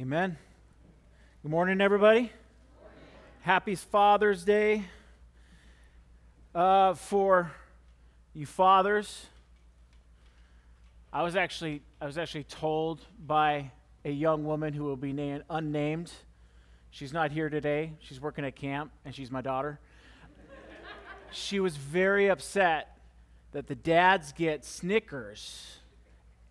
Amen. 0.00 0.38
Good 1.42 1.50
morning, 1.50 1.82
everybody. 1.82 2.32
Happy 3.42 3.74
Father's 3.74 4.42
Day. 4.42 4.84
Uh, 6.54 6.94
for 6.94 7.52
you 8.32 8.46
fathers, 8.46 9.26
I 11.12 11.22
was 11.22 11.36
actually 11.36 11.82
I 12.00 12.06
was 12.06 12.16
actually 12.16 12.44
told 12.44 13.02
by 13.26 13.70
a 14.02 14.10
young 14.10 14.44
woman 14.44 14.72
who 14.72 14.84
will 14.84 14.96
be 14.96 15.12
named 15.12 15.44
unnamed. 15.50 16.10
She's 16.90 17.12
not 17.12 17.30
here 17.30 17.50
today. 17.50 17.92
She's 18.00 18.18
working 18.18 18.46
at 18.46 18.56
camp, 18.56 18.92
and 19.04 19.14
she's 19.14 19.30
my 19.30 19.42
daughter. 19.42 19.78
she 21.32 21.60
was 21.60 21.76
very 21.76 22.30
upset 22.30 22.96
that 23.52 23.66
the 23.66 23.74
dads 23.74 24.32
get 24.32 24.64
Snickers 24.64 25.81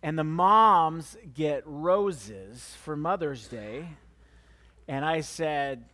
and 0.02 0.18
the 0.18 0.24
moms 0.24 1.16
get 1.34 1.62
roses 1.64 2.76
for 2.82 2.96
Mother's 2.96 3.46
Day. 3.46 3.86
And 4.88 5.04
I 5.04 5.20
said, 5.20 5.84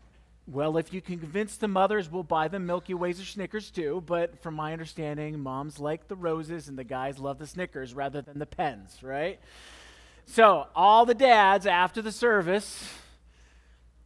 well, 0.47 0.79
if 0.79 0.95
you 0.95 1.03
can 1.03 1.19
convince 1.19 1.59
the 1.59 1.69
mothers, 1.69 2.11
we'll 2.11 2.23
buy 2.23 2.49
them 2.49 2.65
Milky 2.65 2.95
Ways 2.95 3.21
or 3.21 3.25
Snickers 3.25 3.71
too. 3.71 4.02
But 4.07 4.43
from 4.43 4.55
my 4.55 4.73
understanding, 4.73 5.39
moms 5.41 5.79
like 5.79 6.09
the 6.09 6.16
roses 6.16 6.69
and 6.69 6.79
the 6.79 6.85
guys 6.85 7.19
love 7.19 7.39
the 7.39 7.47
Snickers 7.47 7.93
rather 7.93 8.23
than 8.23 8.39
the 8.39 8.47
pens, 8.47 9.02
right? 9.02 9.39
So, 10.25 10.66
all 10.75 11.05
the 11.05 11.15
dads 11.15 11.66
after 11.66 12.01
the 12.01 12.13
service, 12.13 12.87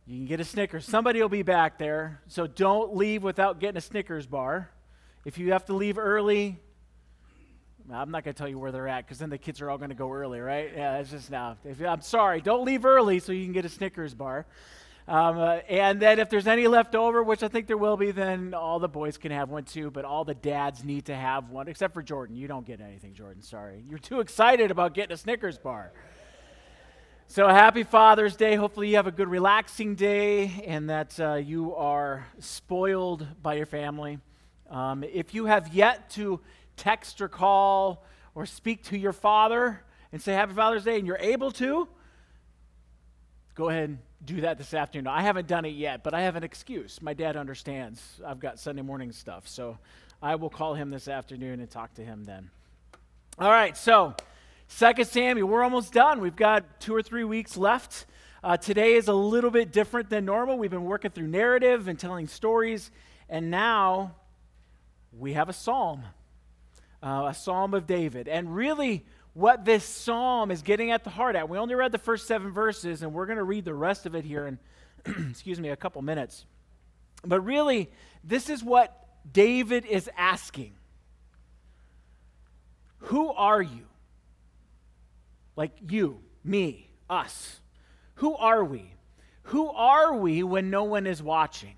you 0.06 0.18
can 0.18 0.26
get 0.26 0.40
a 0.40 0.44
Snickers. 0.44 0.84
Somebody 0.84 1.20
will 1.20 1.28
be 1.28 1.42
back 1.42 1.78
there. 1.78 2.20
So, 2.26 2.46
don't 2.46 2.96
leave 2.96 3.22
without 3.22 3.60
getting 3.60 3.76
a 3.76 3.80
Snickers 3.80 4.26
bar. 4.26 4.70
If 5.24 5.38
you 5.38 5.52
have 5.52 5.64
to 5.66 5.74
leave 5.74 5.98
early, 5.98 6.58
I'm 7.90 8.10
not 8.10 8.24
going 8.24 8.34
to 8.34 8.38
tell 8.38 8.48
you 8.48 8.58
where 8.58 8.72
they're 8.72 8.88
at 8.88 9.04
because 9.04 9.18
then 9.18 9.30
the 9.30 9.38
kids 9.38 9.60
are 9.60 9.70
all 9.70 9.78
going 9.78 9.90
to 9.90 9.96
go 9.96 10.12
early, 10.12 10.40
right? 10.40 10.70
Yeah, 10.74 10.98
it's 10.98 11.10
just 11.10 11.30
now. 11.30 11.56
If, 11.64 11.80
I'm 11.80 12.00
sorry, 12.00 12.40
don't 12.40 12.64
leave 12.64 12.84
early 12.84 13.18
so 13.18 13.32
you 13.32 13.44
can 13.44 13.52
get 13.52 13.64
a 13.64 13.68
Snickers 13.68 14.14
bar. 14.14 14.46
Um, 15.08 15.38
uh, 15.38 15.56
and 15.68 15.98
then 16.00 16.20
if 16.20 16.30
there's 16.30 16.46
any 16.46 16.68
left 16.68 16.94
over, 16.94 17.22
which 17.22 17.42
I 17.42 17.48
think 17.48 17.66
there 17.66 17.76
will 17.76 17.96
be, 17.96 18.12
then 18.12 18.54
all 18.54 18.78
the 18.78 18.88
boys 18.88 19.18
can 19.18 19.32
have 19.32 19.50
one 19.50 19.64
too, 19.64 19.90
but 19.90 20.04
all 20.04 20.24
the 20.24 20.34
dads 20.34 20.84
need 20.84 21.06
to 21.06 21.14
have 21.14 21.50
one, 21.50 21.66
except 21.66 21.92
for 21.92 22.02
Jordan. 22.02 22.36
You 22.36 22.46
don't 22.46 22.64
get 22.64 22.80
anything, 22.80 23.14
Jordan. 23.14 23.42
Sorry. 23.42 23.82
You're 23.88 23.98
too 23.98 24.20
excited 24.20 24.70
about 24.70 24.94
getting 24.94 25.12
a 25.12 25.16
Snickers 25.16 25.58
bar. 25.58 25.92
So 27.26 27.48
happy 27.48 27.82
Father's 27.82 28.36
Day. 28.36 28.54
Hopefully, 28.54 28.90
you 28.90 28.96
have 28.96 29.06
a 29.06 29.12
good, 29.12 29.28
relaxing 29.28 29.94
day 29.94 30.62
and 30.66 30.90
that 30.90 31.18
uh, 31.18 31.34
you 31.34 31.74
are 31.74 32.26
spoiled 32.38 33.26
by 33.42 33.54
your 33.54 33.66
family. 33.66 34.18
Um, 34.70 35.02
if 35.02 35.34
you 35.34 35.46
have 35.46 35.74
yet 35.74 36.10
to 36.10 36.40
text 36.76 37.20
or 37.20 37.28
call 37.28 38.04
or 38.34 38.46
speak 38.46 38.82
to 38.84 38.98
your 38.98 39.12
father 39.12 39.82
and 40.12 40.20
say 40.20 40.32
Happy 40.32 40.52
Father's 40.52 40.84
Day 40.84 40.98
and 40.98 41.06
you're 41.06 41.18
able 41.18 41.50
to, 41.52 41.88
go 43.54 43.68
ahead 43.68 43.90
and 43.90 43.98
do 44.24 44.42
that 44.42 44.58
this 44.58 44.74
afternoon. 44.74 45.06
I 45.06 45.22
haven't 45.22 45.48
done 45.48 45.64
it 45.64 45.74
yet, 45.74 46.02
but 46.02 46.14
I 46.14 46.22
have 46.22 46.36
an 46.36 46.44
excuse. 46.44 47.02
My 47.02 47.14
dad 47.14 47.36
understands 47.36 48.20
I've 48.26 48.40
got 48.40 48.58
Sunday 48.58 48.82
morning 48.82 49.12
stuff. 49.12 49.48
So 49.48 49.78
I 50.22 50.36
will 50.36 50.50
call 50.50 50.74
him 50.74 50.90
this 50.90 51.08
afternoon 51.08 51.60
and 51.60 51.70
talk 51.70 51.94
to 51.94 52.04
him 52.04 52.24
then. 52.24 52.50
All 53.38 53.50
right, 53.50 53.76
so 53.76 54.14
Second 54.68 55.06
Samuel, 55.06 55.48
we're 55.48 55.62
almost 55.62 55.92
done. 55.92 56.20
We've 56.20 56.36
got 56.36 56.80
two 56.80 56.94
or 56.94 57.02
three 57.02 57.24
weeks 57.24 57.56
left. 57.56 58.06
Uh, 58.44 58.56
today 58.56 58.94
is 58.94 59.08
a 59.08 59.14
little 59.14 59.50
bit 59.50 59.72
different 59.72 60.10
than 60.10 60.24
normal. 60.24 60.58
We've 60.58 60.70
been 60.70 60.84
working 60.84 61.10
through 61.10 61.28
narrative 61.28 61.88
and 61.88 61.98
telling 61.98 62.26
stories, 62.26 62.90
and 63.28 63.50
now 63.50 64.16
we 65.16 65.34
have 65.34 65.48
a 65.48 65.52
psalm 65.52 66.04
uh, 67.02 67.26
a 67.28 67.34
psalm 67.34 67.74
of 67.74 67.86
David. 67.86 68.28
And 68.28 68.54
really, 68.54 69.04
what 69.34 69.64
this 69.64 69.84
psalm 69.84 70.50
is 70.50 70.62
getting 70.62 70.90
at 70.90 71.04
the 71.04 71.10
heart 71.10 71.36
at. 71.36 71.48
We 71.48 71.58
only 71.58 71.74
read 71.74 71.92
the 71.92 71.98
first 71.98 72.26
seven 72.26 72.52
verses, 72.52 73.02
and 73.02 73.12
we're 73.12 73.26
going 73.26 73.38
to 73.38 73.44
read 73.44 73.64
the 73.64 73.74
rest 73.74 74.06
of 74.06 74.14
it 74.14 74.24
here 74.24 74.46
in, 74.46 74.58
excuse 75.30 75.58
me, 75.58 75.70
a 75.70 75.76
couple 75.76 76.02
minutes. 76.02 76.44
But 77.24 77.40
really, 77.40 77.90
this 78.22 78.50
is 78.50 78.62
what 78.62 79.08
David 79.30 79.86
is 79.86 80.10
asking 80.16 80.74
Who 82.98 83.32
are 83.32 83.62
you? 83.62 83.86
Like 85.56 85.72
you, 85.88 86.20
me, 86.44 86.88
us. 87.10 87.60
Who 88.16 88.34
are 88.36 88.64
we? 88.64 88.94
Who 89.44 89.68
are 89.70 90.14
we 90.14 90.42
when 90.42 90.70
no 90.70 90.84
one 90.84 91.06
is 91.06 91.22
watching? 91.22 91.74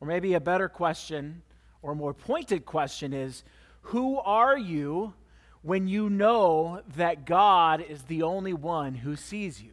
Or 0.00 0.06
maybe 0.06 0.34
a 0.34 0.40
better 0.40 0.68
question, 0.68 1.42
or 1.82 1.94
more 1.94 2.14
pointed 2.14 2.64
question 2.64 3.12
is 3.12 3.42
who 3.82 4.18
are 4.18 4.56
you 4.56 5.14
when 5.62 5.88
you 5.88 6.08
know 6.08 6.82
that 6.96 7.26
God 7.26 7.84
is 7.86 8.02
the 8.02 8.22
only 8.22 8.52
one 8.52 8.94
who 8.94 9.16
sees 9.16 9.62
you? 9.62 9.72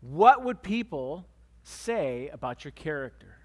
What 0.00 0.44
would 0.44 0.62
people 0.62 1.26
say 1.62 2.28
about 2.32 2.64
your 2.64 2.72
character? 2.72 3.36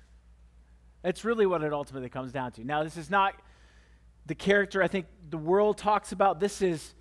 That's 1.02 1.26
really 1.26 1.46
what 1.46 1.64
it 1.64 1.74
ultimately 1.74 2.10
comes 2.10 2.32
down 2.32 2.52
to. 2.54 2.64
Now, 2.64 2.84
this 2.84 2.98
is 2.98 3.10
not 3.10 3.34
the 4.28 4.36
character 4.36 4.84
I 4.84 4.88
think 4.88 5.08
the 5.30 5.38
world 5.38 5.78
talks 5.78 6.12
about. 6.12 6.40
This 6.40 6.62
is 6.62 6.94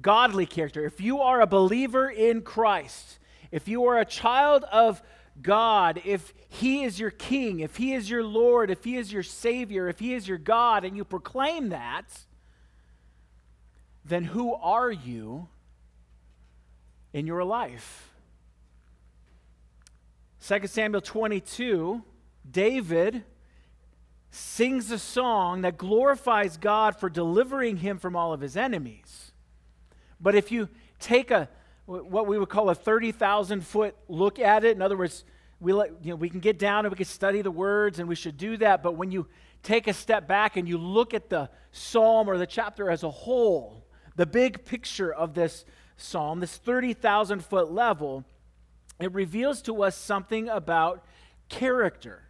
godly 0.00 0.46
character. 0.46 0.84
If 0.84 1.00
you 1.00 1.20
are 1.20 1.40
a 1.40 1.46
believer 1.46 2.08
in 2.10 2.42
Christ, 2.42 3.18
if 3.50 3.66
you 3.66 3.86
are 3.86 3.98
a 3.98 4.04
child 4.04 4.64
of 4.70 5.02
God, 5.42 6.00
if 6.04 6.32
He 6.48 6.84
is 6.84 6.98
your 6.98 7.10
King, 7.10 7.60
if 7.60 7.76
He 7.76 7.94
is 7.94 8.10
your 8.10 8.24
Lord, 8.24 8.70
if 8.70 8.84
He 8.84 8.96
is 8.96 9.12
your 9.12 9.22
Savior, 9.22 9.88
if 9.88 9.98
He 9.98 10.14
is 10.14 10.28
your 10.28 10.38
God, 10.38 10.84
and 10.84 10.96
you 10.96 11.04
proclaim 11.04 11.70
that, 11.70 12.06
then 14.04 14.24
who 14.24 14.54
are 14.54 14.90
you 14.90 15.48
in 17.12 17.26
your 17.26 17.44
life? 17.44 18.10
2 20.46 20.66
Samuel 20.66 21.02
22, 21.02 22.02
David 22.50 23.24
sings 24.30 24.90
a 24.90 24.98
song 24.98 25.62
that 25.62 25.76
glorifies 25.76 26.56
God 26.56 26.96
for 26.96 27.10
delivering 27.10 27.78
him 27.78 27.98
from 27.98 28.16
all 28.16 28.32
of 28.32 28.40
his 28.40 28.56
enemies. 28.56 29.32
But 30.20 30.34
if 30.34 30.52
you 30.52 30.68
take 30.98 31.30
a 31.30 31.48
what 31.90 32.26
we 32.26 32.38
would 32.38 32.48
call 32.48 32.70
a 32.70 32.74
30,000 32.74 33.66
foot 33.66 33.96
look 34.08 34.38
at 34.38 34.64
it. 34.64 34.76
In 34.76 34.82
other 34.82 34.96
words, 34.96 35.24
we, 35.58 35.72
let, 35.72 35.90
you 36.04 36.10
know, 36.10 36.16
we 36.16 36.30
can 36.30 36.40
get 36.40 36.58
down 36.58 36.84
and 36.84 36.92
we 36.92 36.96
can 36.96 37.04
study 37.04 37.42
the 37.42 37.50
words, 37.50 37.98
and 37.98 38.08
we 38.08 38.14
should 38.14 38.36
do 38.36 38.56
that. 38.58 38.82
But 38.82 38.92
when 38.92 39.10
you 39.10 39.26
take 39.62 39.88
a 39.88 39.92
step 39.92 40.28
back 40.28 40.56
and 40.56 40.68
you 40.68 40.78
look 40.78 41.14
at 41.14 41.28
the 41.28 41.50
psalm 41.72 42.28
or 42.28 42.38
the 42.38 42.46
chapter 42.46 42.90
as 42.90 43.02
a 43.02 43.10
whole, 43.10 43.84
the 44.16 44.24
big 44.24 44.64
picture 44.64 45.12
of 45.12 45.34
this 45.34 45.64
psalm, 45.96 46.40
this 46.40 46.56
30,000 46.56 47.44
foot 47.44 47.72
level, 47.72 48.24
it 49.00 49.12
reveals 49.12 49.60
to 49.62 49.82
us 49.82 49.96
something 49.96 50.48
about 50.48 51.04
character, 51.48 52.22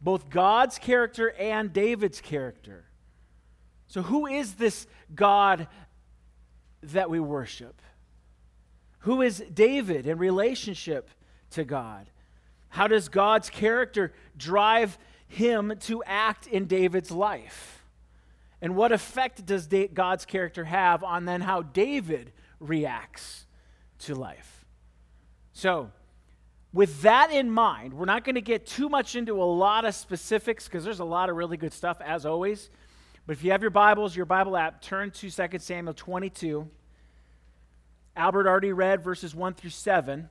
both 0.00 0.30
God's 0.30 0.78
character 0.78 1.32
and 1.32 1.72
David's 1.72 2.20
character. 2.20 2.84
So, 3.88 4.02
who 4.02 4.26
is 4.26 4.54
this 4.54 4.86
God 5.14 5.66
that 6.82 7.10
we 7.10 7.20
worship? 7.20 7.80
Who 9.04 9.20
is 9.20 9.44
David 9.52 10.06
in 10.06 10.16
relationship 10.16 11.10
to 11.50 11.64
God? 11.64 12.08
How 12.70 12.88
does 12.88 13.10
God's 13.10 13.50
character 13.50 14.14
drive 14.34 14.96
him 15.28 15.74
to 15.80 16.02
act 16.04 16.46
in 16.46 16.64
David's 16.64 17.10
life? 17.10 17.84
And 18.62 18.74
what 18.76 18.92
effect 18.92 19.44
does 19.44 19.68
God's 19.92 20.24
character 20.24 20.64
have 20.64 21.04
on 21.04 21.26
then 21.26 21.42
how 21.42 21.60
David 21.60 22.32
reacts 22.60 23.44
to 24.00 24.14
life? 24.14 24.64
So, 25.52 25.90
with 26.72 27.02
that 27.02 27.30
in 27.30 27.50
mind, 27.50 27.92
we're 27.92 28.06
not 28.06 28.24
going 28.24 28.36
to 28.36 28.40
get 28.40 28.66
too 28.66 28.88
much 28.88 29.16
into 29.16 29.40
a 29.40 29.44
lot 29.44 29.84
of 29.84 29.94
specifics 29.94 30.64
because 30.64 30.82
there's 30.82 31.00
a 31.00 31.04
lot 31.04 31.28
of 31.28 31.36
really 31.36 31.58
good 31.58 31.74
stuff, 31.74 31.98
as 32.00 32.24
always. 32.24 32.70
But 33.26 33.34
if 33.36 33.44
you 33.44 33.50
have 33.50 33.60
your 33.60 33.70
Bibles, 33.70 34.16
your 34.16 34.24
Bible 34.24 34.56
app, 34.56 34.80
turn 34.80 35.10
to 35.10 35.30
2 35.30 35.58
Samuel 35.58 35.92
22. 35.92 36.66
Albert 38.16 38.46
already 38.46 38.72
read 38.72 39.02
verses 39.02 39.34
1 39.34 39.54
through 39.54 39.70
7. 39.70 40.28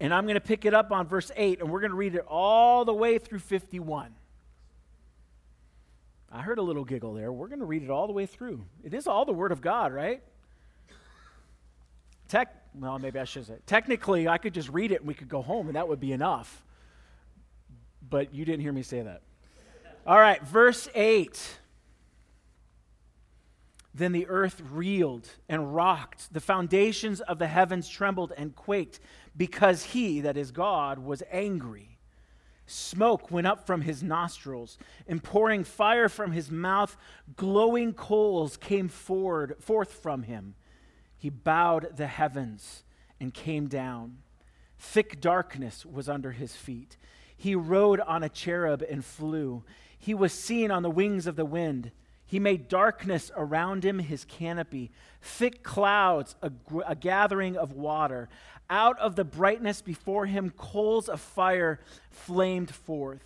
And 0.00 0.14
I'm 0.14 0.24
going 0.24 0.34
to 0.34 0.40
pick 0.40 0.64
it 0.64 0.74
up 0.74 0.92
on 0.92 1.06
verse 1.06 1.30
8, 1.36 1.60
and 1.60 1.70
we're 1.70 1.80
going 1.80 1.90
to 1.90 1.96
read 1.96 2.14
it 2.14 2.24
all 2.28 2.84
the 2.84 2.94
way 2.94 3.18
through 3.18 3.40
51. 3.40 4.14
I 6.30 6.42
heard 6.42 6.58
a 6.58 6.62
little 6.62 6.84
giggle 6.84 7.14
there. 7.14 7.32
We're 7.32 7.48
going 7.48 7.58
to 7.60 7.64
read 7.64 7.82
it 7.82 7.90
all 7.90 8.06
the 8.06 8.12
way 8.12 8.26
through. 8.26 8.64
It 8.84 8.94
is 8.94 9.06
all 9.06 9.24
the 9.24 9.32
Word 9.32 9.50
of 9.50 9.60
God, 9.60 9.92
right? 9.92 10.22
Tech, 12.28 12.54
well, 12.74 12.98
maybe 12.98 13.18
I 13.18 13.24
should 13.24 13.46
say. 13.46 13.56
Technically, 13.66 14.28
I 14.28 14.38
could 14.38 14.54
just 14.54 14.68
read 14.68 14.92
it 14.92 15.00
and 15.00 15.08
we 15.08 15.14
could 15.14 15.28
go 15.28 15.42
home, 15.42 15.66
and 15.66 15.76
that 15.76 15.88
would 15.88 16.00
be 16.00 16.12
enough. 16.12 16.62
But 18.08 18.34
you 18.34 18.44
didn't 18.44 18.60
hear 18.60 18.72
me 18.72 18.82
say 18.82 19.02
that. 19.02 19.22
All 20.06 20.18
right, 20.18 20.42
verse 20.46 20.88
8. 20.94 21.58
Then 23.98 24.12
the 24.12 24.28
earth 24.28 24.62
reeled 24.70 25.28
and 25.48 25.74
rocked. 25.74 26.32
The 26.32 26.40
foundations 26.40 27.20
of 27.20 27.40
the 27.40 27.48
heavens 27.48 27.88
trembled 27.88 28.32
and 28.36 28.54
quaked 28.54 29.00
because 29.36 29.82
he, 29.82 30.20
that 30.20 30.36
is 30.36 30.52
God, 30.52 31.00
was 31.00 31.24
angry. 31.32 31.98
Smoke 32.64 33.32
went 33.32 33.48
up 33.48 33.66
from 33.66 33.80
his 33.80 34.02
nostrils, 34.02 34.78
and 35.08 35.24
pouring 35.24 35.64
fire 35.64 36.08
from 36.08 36.30
his 36.30 36.48
mouth, 36.48 36.96
glowing 37.34 37.92
coals 37.92 38.56
came 38.56 38.86
forward, 38.86 39.56
forth 39.58 39.92
from 39.94 40.22
him. 40.22 40.54
He 41.16 41.28
bowed 41.28 41.96
the 41.96 42.06
heavens 42.06 42.84
and 43.18 43.34
came 43.34 43.66
down. 43.66 44.18
Thick 44.78 45.20
darkness 45.20 45.84
was 45.84 46.08
under 46.08 46.30
his 46.30 46.54
feet. 46.54 46.96
He 47.36 47.56
rode 47.56 47.98
on 48.00 48.22
a 48.22 48.28
cherub 48.28 48.84
and 48.88 49.04
flew. 49.04 49.64
He 49.98 50.14
was 50.14 50.32
seen 50.32 50.70
on 50.70 50.84
the 50.84 50.90
wings 50.90 51.26
of 51.26 51.34
the 51.34 51.44
wind. 51.44 51.90
He 52.28 52.38
made 52.38 52.68
darkness 52.68 53.30
around 53.34 53.86
him 53.86 53.98
his 54.00 54.26
canopy, 54.26 54.90
thick 55.22 55.62
clouds, 55.62 56.36
a, 56.42 56.52
a, 56.86 56.94
gathering 56.94 57.56
of 57.56 57.72
water. 57.72 58.28
Out 58.68 58.98
of 58.98 59.16
the 59.16 59.24
brightness 59.24 59.80
before 59.80 60.26
him, 60.26 60.50
coals 60.50 61.08
of 61.08 61.22
fire 61.22 61.80
flamed 62.10 62.70
forth. 62.70 63.24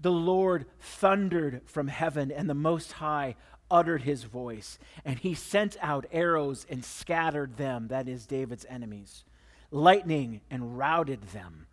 The 0.00 0.10
Lord 0.10 0.64
thundered 0.80 1.60
from 1.66 1.88
heaven, 1.88 2.32
and 2.32 2.48
the 2.48 2.54
Most 2.54 2.92
High 2.92 3.36
uttered 3.70 4.02
his 4.02 4.24
voice, 4.24 4.78
and 5.04 5.18
he 5.18 5.34
sent 5.34 5.76
out 5.82 6.06
arrows 6.10 6.64
and 6.70 6.82
scattered 6.82 7.58
them, 7.58 7.88
that 7.88 8.08
is, 8.08 8.24
David's 8.24 8.64
enemies, 8.70 9.22
lightning 9.70 10.40
and 10.50 10.78
routed 10.78 11.20
them. 11.34 11.66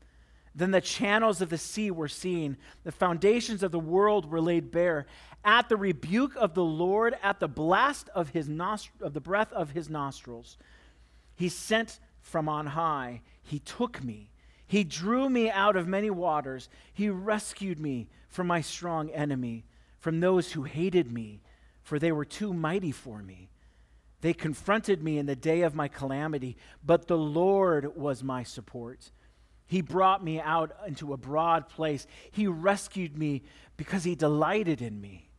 Then 0.58 0.72
the 0.72 0.82
channels 0.82 1.40
of 1.40 1.50
the 1.50 1.58
sea 1.58 1.90
were 1.90 2.10
seen, 2.10 2.58
the 2.84 2.92
foundations 2.92 3.64
of 3.64 3.72
the 3.72 3.80
world 3.80 4.30
were 4.30 4.42
laid 4.42 4.72
bare. 4.72 5.06
At 5.46 5.70
the 5.70 5.78
rebuke 5.78 6.36
of 6.36 6.54
the 6.54 6.64
Lord, 6.64 7.16
at 7.24 7.40
the 7.40 7.48
blast 7.48 8.10
of, 8.14 8.30
his 8.30 8.50
nost- 8.50 8.90
of 9.00 9.14
the 9.14 9.22
breath 9.22 9.54
of 9.54 9.72
his 9.72 9.90
nostrils, 9.90 10.58
he 11.36 11.48
sent 11.48 12.00
from 12.20 12.50
on 12.50 12.68
high, 12.68 13.22
he 13.42 13.60
took 13.60 14.04
me. 14.04 14.32
He 14.66 14.84
drew 14.84 15.30
me 15.30 15.50
out 15.50 15.78
of 15.78 15.88
many 15.88 16.10
waters. 16.10 16.68
He 16.92 17.08
rescued 17.08 17.80
me 17.80 18.10
from 18.28 18.48
my 18.48 18.60
strong 18.60 19.10
enemy, 19.12 19.64
from 20.00 20.20
those 20.20 20.52
who 20.52 20.64
hated 20.64 21.10
me 21.10 21.40
for 21.88 22.00
they 22.00 22.12
were 22.12 22.26
too 22.26 22.54
mighty 22.54 22.92
for 22.92 23.24
me. 23.24 23.48
They 24.20 24.34
confronted 24.34 25.02
me 25.02 25.18
in 25.18 25.26
the 25.26 25.38
day 25.38 25.62
of 25.62 25.74
my 25.74 25.88
calamity, 25.88 26.58
but 26.86 27.08
the 27.08 27.18
Lord 27.18 27.96
was 27.96 28.22
my 28.22 28.44
support. 28.44 29.10
He 29.68 29.82
brought 29.82 30.24
me 30.24 30.40
out 30.40 30.72
into 30.88 31.14
a 31.14 31.18
broad 31.18 31.68
place. 31.70 32.08
He 32.32 32.48
rescued 32.48 33.18
me 33.18 33.44
because 33.76 34.04
he 34.04 34.16
delighted 34.16 34.82
in 34.82 35.00
me. 35.00 35.30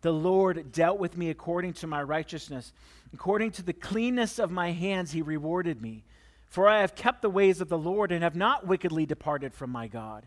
The 0.00 0.12
Lord 0.12 0.70
dealt 0.70 0.98
with 0.98 1.16
me 1.16 1.28
according 1.28 1.72
to 1.74 1.88
my 1.88 2.02
righteousness. 2.02 2.72
According 3.12 3.50
to 3.52 3.62
the 3.62 3.72
cleanness 3.72 4.38
of 4.38 4.50
my 4.50 4.70
hands, 4.70 5.10
he 5.10 5.22
rewarded 5.22 5.82
me. 5.82 6.04
For 6.46 6.68
I 6.68 6.80
have 6.80 6.94
kept 6.94 7.20
the 7.20 7.28
ways 7.28 7.60
of 7.60 7.68
the 7.68 7.76
Lord 7.76 8.12
and 8.12 8.22
have 8.22 8.36
not 8.36 8.66
wickedly 8.66 9.06
departed 9.06 9.52
from 9.52 9.70
my 9.70 9.88
God. 9.88 10.26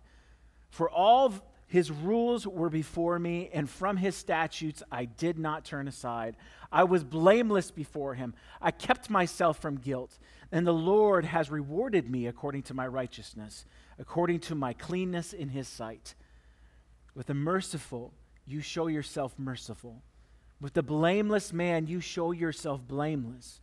For 0.70 0.90
all 0.90 1.34
his 1.72 1.90
rules 1.90 2.46
were 2.46 2.70
before 2.70 3.18
me, 3.18 3.50
and 3.54 3.70
from 3.70 3.96
his 3.96 4.14
statutes 4.14 4.84
I 4.92 5.06
did 5.06 5.40
not 5.40 5.64
turn 5.64 5.88
aside. 5.88 6.36
I 6.70 6.84
was 6.84 7.06
blameless 7.06 7.72
before 7.72 8.14
him. 8.14 8.34
I 8.62 8.72
kept 8.72 9.10
myself 9.10 9.58
from 9.60 9.78
guilt, 9.78 10.20
and 10.52 10.68
the 10.68 10.74
Lord 10.74 11.24
has 11.24 11.50
rewarded 11.50 12.12
me 12.12 12.28
according 12.28 12.64
to 12.64 12.74
my 12.74 12.86
righteousness, 12.86 13.64
according 13.98 14.42
to 14.42 14.56
my 14.56 14.74
cleanness 14.74 15.32
in 15.32 15.48
his 15.48 15.70
sight. 15.70 16.14
With 17.16 17.28
the 17.28 17.34
merciful, 17.34 18.12
you 18.46 18.60
show 18.60 18.88
yourself 18.88 19.34
merciful. 19.38 20.04
With 20.60 20.74
the 20.74 20.84
blameless 20.84 21.54
man, 21.54 21.88
you 21.88 22.02
show 22.02 22.34
yourself 22.34 22.86
blameless. 22.86 23.62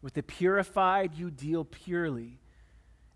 With 0.00 0.14
the 0.14 0.22
purified, 0.22 1.16
you 1.16 1.28
deal 1.32 1.64
purely. 1.64 2.38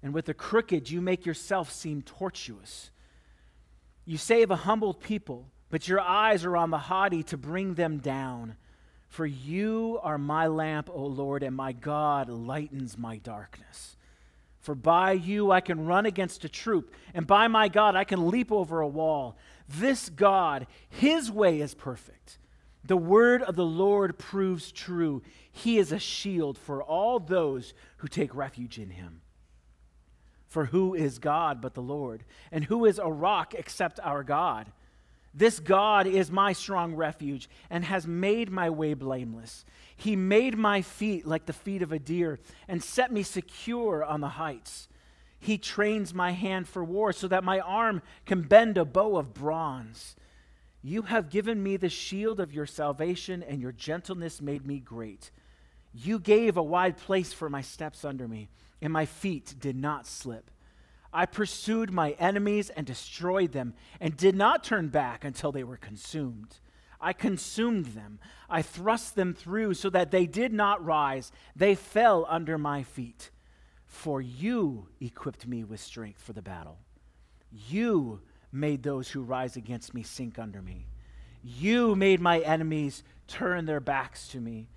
And 0.02 0.12
with 0.12 0.24
the 0.24 0.34
crooked, 0.34 0.90
you 0.90 1.00
make 1.00 1.24
yourself 1.24 1.70
seem 1.70 2.02
tortuous. 2.02 2.90
You 4.04 4.18
save 4.18 4.50
a 4.50 4.56
humbled 4.56 5.00
people, 5.00 5.48
but 5.70 5.88
your 5.88 6.00
eyes 6.00 6.44
are 6.44 6.56
on 6.56 6.70
the 6.70 6.78
haughty 6.78 7.22
to 7.24 7.36
bring 7.36 7.74
them 7.74 7.98
down. 7.98 8.56
For 9.08 9.26
you 9.26 10.00
are 10.02 10.18
my 10.18 10.46
lamp, 10.46 10.88
O 10.92 11.04
Lord, 11.04 11.42
and 11.42 11.54
my 11.54 11.72
God 11.72 12.28
lightens 12.28 12.96
my 12.96 13.18
darkness. 13.18 13.96
For 14.60 14.74
by 14.74 15.12
you 15.12 15.50
I 15.50 15.60
can 15.60 15.86
run 15.86 16.06
against 16.06 16.44
a 16.44 16.48
troop, 16.48 16.94
and 17.12 17.26
by 17.26 17.48
my 17.48 17.68
God 17.68 17.96
I 17.96 18.04
can 18.04 18.28
leap 18.28 18.50
over 18.50 18.80
a 18.80 18.88
wall. 18.88 19.36
This 19.68 20.08
God, 20.08 20.66
his 20.88 21.30
way 21.30 21.60
is 21.60 21.74
perfect. 21.74 22.38
The 22.84 22.96
word 22.96 23.42
of 23.42 23.54
the 23.54 23.64
Lord 23.64 24.18
proves 24.18 24.72
true. 24.72 25.22
He 25.50 25.78
is 25.78 25.92
a 25.92 25.98
shield 25.98 26.58
for 26.58 26.82
all 26.82 27.18
those 27.18 27.74
who 27.98 28.08
take 28.08 28.34
refuge 28.34 28.78
in 28.78 28.90
him. 28.90 29.20
For 30.52 30.66
who 30.66 30.92
is 30.92 31.18
God 31.18 31.62
but 31.62 31.72
the 31.72 31.80
Lord? 31.80 32.24
And 32.50 32.62
who 32.62 32.84
is 32.84 32.98
a 32.98 33.10
rock 33.10 33.54
except 33.54 33.98
our 34.00 34.22
God? 34.22 34.70
This 35.32 35.58
God 35.58 36.06
is 36.06 36.30
my 36.30 36.52
strong 36.52 36.94
refuge 36.94 37.48
and 37.70 37.86
has 37.86 38.06
made 38.06 38.50
my 38.50 38.68
way 38.68 38.92
blameless. 38.92 39.64
He 39.96 40.14
made 40.14 40.58
my 40.58 40.82
feet 40.82 41.26
like 41.26 41.46
the 41.46 41.54
feet 41.54 41.80
of 41.80 41.90
a 41.90 41.98
deer 41.98 42.38
and 42.68 42.84
set 42.84 43.10
me 43.10 43.22
secure 43.22 44.04
on 44.04 44.20
the 44.20 44.28
heights. 44.28 44.88
He 45.38 45.56
trains 45.56 46.12
my 46.12 46.32
hand 46.32 46.68
for 46.68 46.84
war 46.84 47.14
so 47.14 47.28
that 47.28 47.44
my 47.44 47.58
arm 47.60 48.02
can 48.26 48.42
bend 48.42 48.76
a 48.76 48.84
bow 48.84 49.16
of 49.16 49.32
bronze. 49.32 50.16
You 50.82 51.00
have 51.00 51.30
given 51.30 51.62
me 51.62 51.78
the 51.78 51.88
shield 51.88 52.40
of 52.40 52.52
your 52.52 52.66
salvation, 52.66 53.42
and 53.42 53.58
your 53.58 53.72
gentleness 53.72 54.42
made 54.42 54.66
me 54.66 54.80
great. 54.80 55.30
You 55.92 56.18
gave 56.18 56.56
a 56.56 56.62
wide 56.62 56.96
place 56.96 57.32
for 57.32 57.50
my 57.50 57.60
steps 57.60 58.04
under 58.04 58.26
me 58.26 58.48
and 58.82 58.92
my 58.92 59.06
feet 59.06 59.54
did 59.60 59.76
not 59.76 60.06
slip. 60.06 60.50
I 61.12 61.24
pursued 61.24 61.92
my 61.92 62.12
enemies 62.12 62.68
and 62.70 62.84
destroyed 62.84 63.52
them, 63.52 63.74
and 64.00 64.16
did 64.16 64.34
not 64.34 64.64
turn 64.64 64.88
back 64.88 65.24
until 65.24 65.52
they 65.52 65.62
were 65.62 65.76
consumed. 65.76 66.58
I 67.00 67.12
consumed 67.12 67.86
them. 67.86 68.18
I 68.50 68.62
thrust 68.62 69.14
them 69.14 69.34
through 69.34 69.74
so 69.74 69.88
that 69.90 70.10
they 70.10 70.26
did 70.26 70.52
not 70.52 70.84
rise. 70.84 71.30
They 71.54 71.74
fell 71.74 72.26
under 72.28 72.58
my 72.58 72.82
feet. 72.82 73.30
For 73.86 74.20
you 74.20 74.88
equipped 75.00 75.46
me 75.46 75.64
with 75.64 75.80
strength 75.80 76.22
for 76.22 76.32
the 76.32 76.42
battle. 76.42 76.78
You 77.50 78.20
made 78.50 78.82
those 78.82 79.10
who 79.10 79.20
rise 79.20 79.56
against 79.56 79.94
me 79.94 80.02
sink 80.02 80.38
under 80.38 80.62
me. 80.62 80.86
You 81.42 81.94
made 81.94 82.20
my 82.20 82.38
enemies 82.40 83.02
turn 83.28 83.66
their 83.66 83.80
backs 83.80 84.28
to 84.28 84.40
me, 84.40 84.68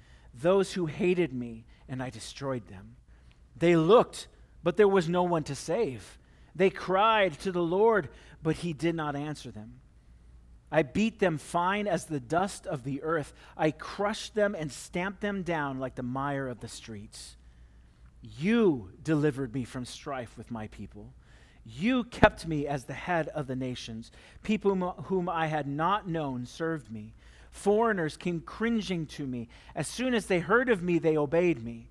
those 0.41 0.73
who 0.73 0.85
hated 0.85 1.33
me, 1.33 1.65
and 1.87 2.01
I 2.01 2.09
destroyed 2.09 2.67
them. 2.67 2.95
They 3.55 3.75
looked, 3.75 4.27
but 4.63 4.77
there 4.77 4.87
was 4.87 5.07
no 5.07 5.23
one 5.23 5.43
to 5.43 5.55
save. 5.55 6.17
They 6.55 6.69
cried 6.69 7.39
to 7.39 7.51
the 7.51 7.63
Lord, 7.63 8.09
but 8.41 8.57
he 8.57 8.73
did 8.73 8.95
not 8.95 9.15
answer 9.15 9.51
them. 9.51 9.79
I 10.71 10.83
beat 10.83 11.19
them 11.19 11.37
fine 11.37 11.87
as 11.87 12.05
the 12.05 12.19
dust 12.19 12.65
of 12.65 12.83
the 12.83 13.01
earth. 13.03 13.33
I 13.55 13.71
crushed 13.71 14.35
them 14.35 14.55
and 14.55 14.71
stamped 14.71 15.21
them 15.21 15.43
down 15.43 15.79
like 15.79 15.95
the 15.95 16.03
mire 16.03 16.47
of 16.47 16.59
the 16.59 16.67
streets. 16.67 17.37
You 18.21 18.89
delivered 19.03 19.54
me 19.54 19.63
from 19.63 19.85
strife 19.85 20.37
with 20.37 20.49
my 20.51 20.68
people. 20.68 21.13
You 21.63 22.04
kept 22.04 22.47
me 22.47 22.68
as 22.68 22.83
the 22.83 22.94
head 22.94 23.27
of 23.30 23.47
the 23.47 23.56
nations. 23.56 24.11
People 24.44 24.75
whom 25.06 25.30
I 25.30 25.47
had 25.47 25.68
not 25.68 26.07
known 26.07 26.45
served 26.45 26.92
me. 26.92 27.13
Foreigners 27.56 28.18
came 28.18 28.42
cringing 28.42 29.06
to 29.06 29.26
me. 29.26 29.47
As 29.76 29.88
soon 29.88 30.14
as 30.14 30.26
they 30.26 30.40
heard 30.40 30.68
of 30.68 30.83
me, 30.83 31.00
they 31.00 31.16
obeyed 31.16 31.64
me. 31.64 31.88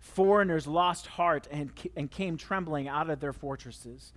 Foreigners 0.00 0.66
lost 0.66 1.06
heart 1.06 1.46
and, 1.48 1.70
and 1.94 2.10
came 2.10 2.36
trembling 2.36 2.88
out 2.88 3.08
of 3.08 3.20
their 3.20 3.32
fortresses. 3.32 4.12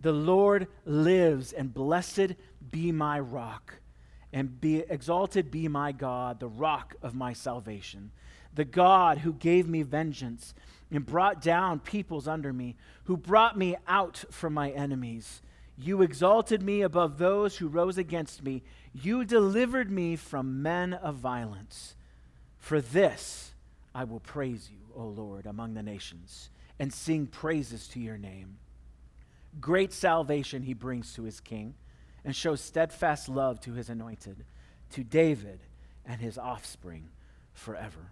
The 0.00 0.10
Lord 0.10 0.66
lives, 0.84 1.52
and 1.52 1.72
blessed 1.72 2.34
be 2.72 2.90
my 2.90 3.20
rock, 3.20 3.74
and 4.32 4.60
be 4.60 4.78
exalted 4.78 5.52
be 5.52 5.68
my 5.68 5.92
God, 5.92 6.40
the 6.40 6.48
rock 6.48 6.96
of 7.02 7.14
my 7.14 7.32
salvation, 7.32 8.10
the 8.52 8.64
God 8.64 9.18
who 9.18 9.32
gave 9.32 9.68
me 9.68 9.82
vengeance 9.82 10.54
and 10.90 11.06
brought 11.06 11.40
down 11.40 11.78
peoples 11.78 12.26
under 12.26 12.52
me, 12.52 12.74
who 13.04 13.16
brought 13.16 13.56
me 13.56 13.76
out 13.86 14.24
from 14.32 14.54
my 14.54 14.70
enemies. 14.70 15.40
You 15.78 16.02
exalted 16.02 16.62
me 16.62 16.82
above 16.82 17.18
those 17.18 17.58
who 17.58 17.68
rose 17.68 17.96
against 17.96 18.42
me. 18.42 18.62
You 19.02 19.24
delivered 19.24 19.90
me 19.90 20.16
from 20.16 20.62
men 20.62 20.94
of 20.94 21.16
violence. 21.16 21.96
For 22.58 22.80
this 22.80 23.52
I 23.94 24.04
will 24.04 24.20
praise 24.20 24.70
you. 24.70 24.78
O 24.94 25.04
Lord, 25.04 25.44
among 25.44 25.74
the 25.74 25.82
nations, 25.82 26.48
and 26.78 26.92
sing 26.92 27.26
praises 27.26 27.86
to 27.88 28.00
your 28.00 28.16
name. 28.16 28.56
Great 29.60 29.92
salvation 29.92 30.62
he 30.62 30.72
brings 30.72 31.12
to 31.14 31.24
his 31.24 31.38
king, 31.38 31.74
and 32.24 32.34
shows 32.34 32.62
steadfast 32.62 33.28
love 33.28 33.60
to 33.60 33.74
his 33.74 33.90
anointed, 33.90 34.44
to 34.92 35.04
David 35.04 35.60
and 36.06 36.20
his 36.20 36.38
offspring 36.38 37.10
forever. 37.52 38.10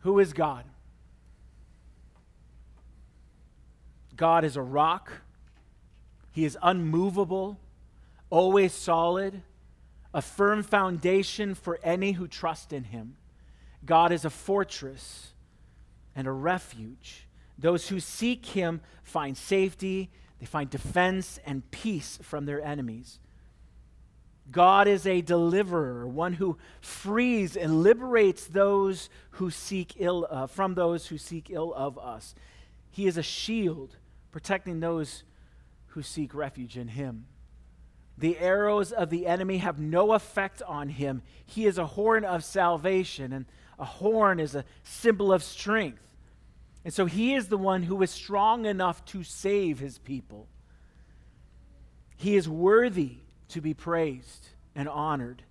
Who 0.00 0.18
is 0.18 0.32
God? 0.32 0.64
God 4.16 4.44
is 4.44 4.56
a 4.56 4.62
rock. 4.62 5.12
He 6.32 6.44
is 6.44 6.58
unmovable, 6.62 7.60
always 8.30 8.72
solid, 8.72 9.42
a 10.14 10.22
firm 10.22 10.62
foundation 10.62 11.54
for 11.54 11.78
any 11.82 12.12
who 12.12 12.26
trust 12.26 12.72
in 12.72 12.84
him. 12.84 13.16
God 13.84 14.12
is 14.12 14.24
a 14.24 14.30
fortress 14.30 15.32
and 16.16 16.26
a 16.26 16.32
refuge. 16.32 17.26
Those 17.58 17.88
who 17.88 18.00
seek 18.00 18.46
him 18.46 18.80
find 19.02 19.36
safety, 19.36 20.10
they 20.40 20.46
find 20.46 20.68
defense 20.68 21.38
and 21.44 21.70
peace 21.70 22.18
from 22.22 22.46
their 22.46 22.62
enemies. 22.62 23.20
God 24.50 24.88
is 24.88 25.06
a 25.06 25.20
deliverer, 25.20 26.06
one 26.06 26.34
who 26.34 26.58
frees 26.80 27.56
and 27.56 27.82
liberates 27.82 28.46
those 28.46 29.08
who 29.32 29.50
seek 29.50 29.94
ill 29.98 30.26
uh, 30.28 30.46
from 30.46 30.74
those 30.74 31.06
who 31.06 31.18
seek 31.18 31.48
ill 31.50 31.72
of 31.74 31.98
us. 31.98 32.34
He 32.90 33.06
is 33.06 33.16
a 33.16 33.22
shield 33.22 33.96
protecting 34.32 34.80
those 34.80 35.22
who 35.92 36.02
seek 36.02 36.34
refuge 36.34 36.76
in 36.76 36.88
him. 36.88 37.26
The 38.18 38.38
arrows 38.38 38.92
of 38.92 39.10
the 39.10 39.26
enemy 39.26 39.58
have 39.58 39.78
no 39.78 40.12
effect 40.12 40.62
on 40.62 40.88
him. 40.88 41.22
He 41.44 41.66
is 41.66 41.78
a 41.78 41.86
horn 41.86 42.24
of 42.24 42.44
salvation, 42.44 43.32
and 43.32 43.46
a 43.78 43.84
horn 43.84 44.38
is 44.38 44.54
a 44.54 44.64
symbol 44.82 45.32
of 45.32 45.42
strength. 45.42 46.16
And 46.84 46.92
so 46.92 47.06
he 47.06 47.34
is 47.34 47.48
the 47.48 47.58
one 47.58 47.82
who 47.82 48.02
is 48.02 48.10
strong 48.10 48.66
enough 48.66 49.04
to 49.06 49.22
save 49.22 49.78
his 49.78 49.98
people. 49.98 50.48
He 52.16 52.36
is 52.36 52.48
worthy 52.48 53.16
to 53.48 53.60
be 53.60 53.74
praised 53.74 54.48
and 54.74 54.88
honored. 54.88 55.42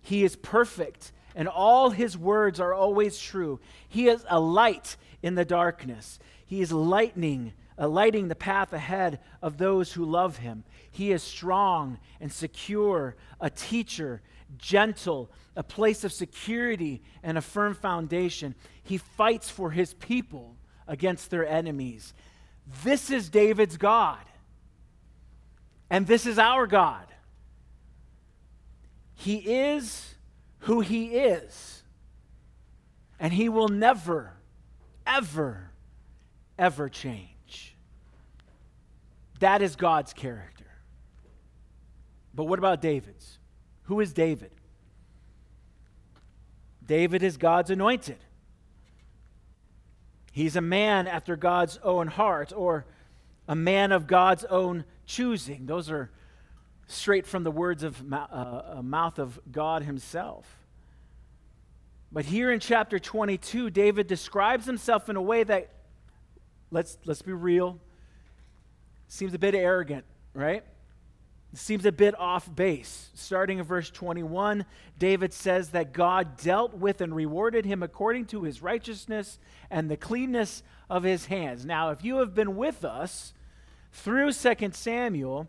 He 0.00 0.24
is 0.24 0.36
perfect, 0.36 1.12
and 1.34 1.48
all 1.48 1.90
his 1.90 2.16
words 2.16 2.60
are 2.60 2.74
always 2.74 3.18
true. 3.18 3.60
He 3.88 4.08
is 4.08 4.24
a 4.28 4.40
light 4.40 4.96
in 5.22 5.34
the 5.34 5.44
darkness. 5.44 6.18
He 6.46 6.60
is 6.60 6.72
lightning, 6.72 7.52
uh, 7.80 7.88
lighting 7.88 8.28
the 8.28 8.34
path 8.34 8.72
ahead 8.72 9.18
of 9.40 9.56
those 9.56 9.92
who 9.92 10.04
love 10.04 10.36
him. 10.36 10.62
He 10.90 11.10
is 11.10 11.22
strong 11.22 11.98
and 12.20 12.30
secure, 12.30 13.16
a 13.40 13.48
teacher, 13.50 14.22
gentle, 14.58 15.30
a 15.56 15.62
place 15.62 16.04
of 16.04 16.12
security 16.12 17.02
and 17.22 17.38
a 17.38 17.42
firm 17.42 17.74
foundation. 17.74 18.54
He 18.82 18.98
fights 18.98 19.48
for 19.48 19.70
his 19.70 19.94
people 19.94 20.56
against 20.86 21.30
their 21.30 21.46
enemies. 21.46 22.12
This 22.84 23.10
is 23.10 23.30
David's 23.30 23.76
God. 23.76 24.18
And 25.88 26.06
this 26.06 26.26
is 26.26 26.38
our 26.38 26.66
God. 26.66 27.06
He 29.14 29.36
is 29.36 30.14
who 30.60 30.80
He 30.80 31.16
is. 31.16 31.82
And 33.18 33.32
He 33.32 33.48
will 33.48 33.68
never, 33.68 34.34
ever, 35.06 35.70
ever 36.58 36.88
change. 36.88 37.29
That 39.40 39.62
is 39.62 39.76
God's 39.76 40.12
character. 40.12 40.66
But 42.34 42.44
what 42.44 42.58
about 42.58 42.80
David's? 42.80 43.38
Who 43.84 44.00
is 44.00 44.12
David? 44.12 44.52
David 46.86 47.22
is 47.22 47.36
God's 47.36 47.70
anointed. 47.70 48.18
He's 50.32 50.56
a 50.56 50.60
man 50.60 51.06
after 51.06 51.36
God's 51.36 51.78
own 51.82 52.06
heart, 52.06 52.52
or 52.54 52.86
a 53.48 53.56
man 53.56 53.92
of 53.92 54.06
God's 54.06 54.44
own 54.44 54.84
choosing. 55.06 55.66
Those 55.66 55.90
are 55.90 56.10
straight 56.86 57.26
from 57.26 57.42
the 57.42 57.50
words 57.50 57.82
of 57.82 58.00
uh, 58.12 58.80
mouth 58.82 59.18
of 59.18 59.40
God 59.50 59.82
himself. 59.82 60.46
But 62.12 62.24
here 62.26 62.50
in 62.50 62.60
chapter 62.60 62.98
22, 62.98 63.70
David 63.70 64.06
describes 64.06 64.66
himself 64.66 65.08
in 65.08 65.16
a 65.16 65.22
way 65.22 65.44
that, 65.44 65.70
let's, 66.70 66.98
let's 67.04 67.22
be 67.22 67.32
real, 67.32 67.78
seems 69.10 69.34
a 69.34 69.38
bit 69.38 69.54
arrogant, 69.54 70.04
right? 70.32 70.64
seems 71.54 71.84
a 71.84 71.92
bit 71.92 72.18
off 72.18 72.54
base. 72.54 73.10
Starting 73.14 73.58
in 73.58 73.64
verse 73.64 73.90
21, 73.90 74.64
David 74.98 75.32
says 75.32 75.70
that 75.70 75.92
God 75.92 76.36
dealt 76.36 76.74
with 76.74 77.00
and 77.00 77.14
rewarded 77.14 77.64
him 77.64 77.82
according 77.82 78.26
to 78.26 78.42
his 78.42 78.62
righteousness 78.62 79.38
and 79.68 79.90
the 79.90 79.96
cleanness 79.96 80.62
of 80.88 81.02
his 81.02 81.26
hands. 81.26 81.64
Now, 81.64 81.90
if 81.90 82.04
you 82.04 82.18
have 82.18 82.34
been 82.34 82.56
with 82.56 82.84
us 82.84 83.32
through 83.92 84.32
2 84.32 84.54
Samuel 84.72 85.48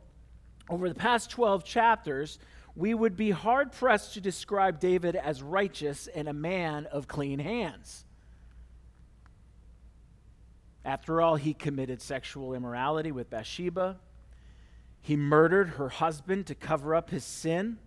over 0.70 0.90
the 0.90 0.96
past 0.96 1.30
12 1.30 1.64
chapters, 1.64 2.40
we 2.76 2.94
would 2.94 3.16
be 3.16 3.32
hard 3.32 3.72
pressed 3.72 4.14
to 4.16 4.22
describe 4.22 4.80
David 4.80 5.16
as 5.16 5.44
righteous 5.44 6.08
and 6.08 6.28
a 6.28 6.34
man 6.34 6.88
of 6.88 7.08
clean 7.08 7.40
hands. 7.40 8.06
After 10.84 11.22
all, 11.22 11.36
he 11.36 11.54
committed 11.54 12.02
sexual 12.02 12.54
immorality 12.54 13.12
with 13.12 13.30
Bathsheba 13.30 14.00
he 15.02 15.16
murdered 15.16 15.70
her 15.70 15.90
husband 15.90 16.46
to 16.48 16.56
cover 16.56 16.94
up 16.94 17.10
his 17.10 17.24
sin. 17.24 17.80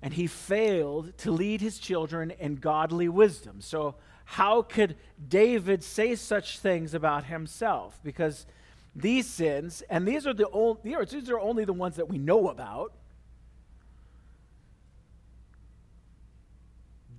And 0.00 0.14
he 0.14 0.26
failed 0.26 1.16
to 1.18 1.30
lead 1.30 1.60
his 1.60 1.78
children 1.78 2.30
in 2.30 2.56
godly 2.56 3.08
wisdom. 3.08 3.60
So, 3.60 3.96
how 4.24 4.62
could 4.62 4.96
David 5.28 5.82
say 5.82 6.14
such 6.14 6.58
things 6.60 6.94
about 6.94 7.24
himself? 7.24 8.00
Because 8.02 8.46
these 8.94 9.26
sins, 9.26 9.82
and 9.90 10.06
these 10.06 10.26
are 10.26 10.34
the 10.34 10.48
only, 10.50 10.96
these 11.04 11.28
are 11.28 11.38
only 11.38 11.64
the 11.64 11.72
ones 11.72 11.96
that 11.96 12.08
we 12.08 12.18
know 12.18 12.48
about. 12.48 12.94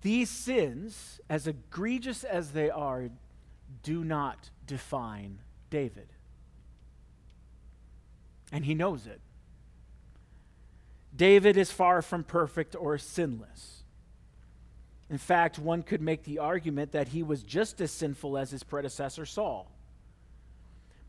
These 0.01 0.29
sins, 0.29 1.21
as 1.29 1.47
egregious 1.47 2.23
as 2.23 2.51
they 2.51 2.69
are, 2.69 3.09
do 3.83 4.03
not 4.03 4.49
define 4.65 5.39
David 5.69 6.07
and 8.53 8.63
he 8.63 8.75
knows 8.75 9.07
it. 9.07 9.19
David 11.13 11.57
is 11.57 11.71
far 11.71 12.01
from 12.03 12.23
perfect 12.23 12.75
or 12.75 12.97
sinless. 12.99 13.83
In 15.09 15.17
fact, 15.17 15.59
one 15.59 15.81
could 15.81 16.01
make 16.01 16.23
the 16.23 16.39
argument 16.39 16.91
that 16.91 17.09
he 17.09 17.23
was 17.23 17.43
just 17.43 17.81
as 17.81 17.91
sinful 17.91 18.37
as 18.37 18.51
his 18.51 18.63
predecessor 18.63 19.25
Saul. 19.25 19.71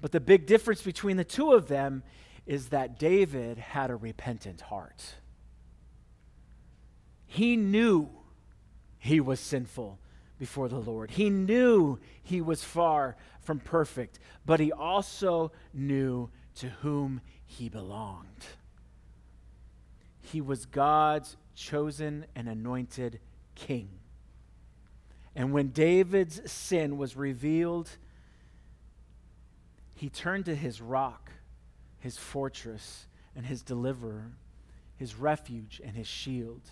But 0.00 0.10
the 0.10 0.20
big 0.20 0.46
difference 0.46 0.82
between 0.82 1.18
the 1.18 1.24
two 1.24 1.52
of 1.52 1.68
them 1.68 2.02
is 2.46 2.68
that 2.68 2.98
David 2.98 3.58
had 3.58 3.90
a 3.90 3.96
repentant 3.96 4.62
heart. 4.62 5.16
He 7.26 7.56
knew 7.56 8.08
he 8.98 9.20
was 9.20 9.38
sinful 9.38 9.98
before 10.44 10.68
the 10.68 10.78
Lord. 10.78 11.12
He 11.12 11.30
knew 11.30 11.98
he 12.22 12.42
was 12.42 12.62
far 12.62 13.16
from 13.40 13.60
perfect, 13.60 14.18
but 14.44 14.60
he 14.60 14.70
also 14.70 15.52
knew 15.72 16.28
to 16.56 16.68
whom 16.68 17.22
he 17.46 17.70
belonged. 17.70 18.44
He 20.20 20.42
was 20.42 20.66
God's 20.66 21.38
chosen 21.54 22.26
and 22.36 22.46
anointed 22.46 23.20
king. 23.54 23.88
And 25.34 25.54
when 25.54 25.68
David's 25.68 26.52
sin 26.52 26.98
was 26.98 27.16
revealed, 27.16 27.88
he 29.94 30.10
turned 30.10 30.44
to 30.44 30.54
his 30.54 30.82
rock, 30.82 31.32
his 32.00 32.18
fortress, 32.18 33.06
and 33.34 33.46
his 33.46 33.62
deliverer, 33.62 34.32
his 34.94 35.14
refuge 35.14 35.80
and 35.82 35.96
his 35.96 36.06
shield, 36.06 36.68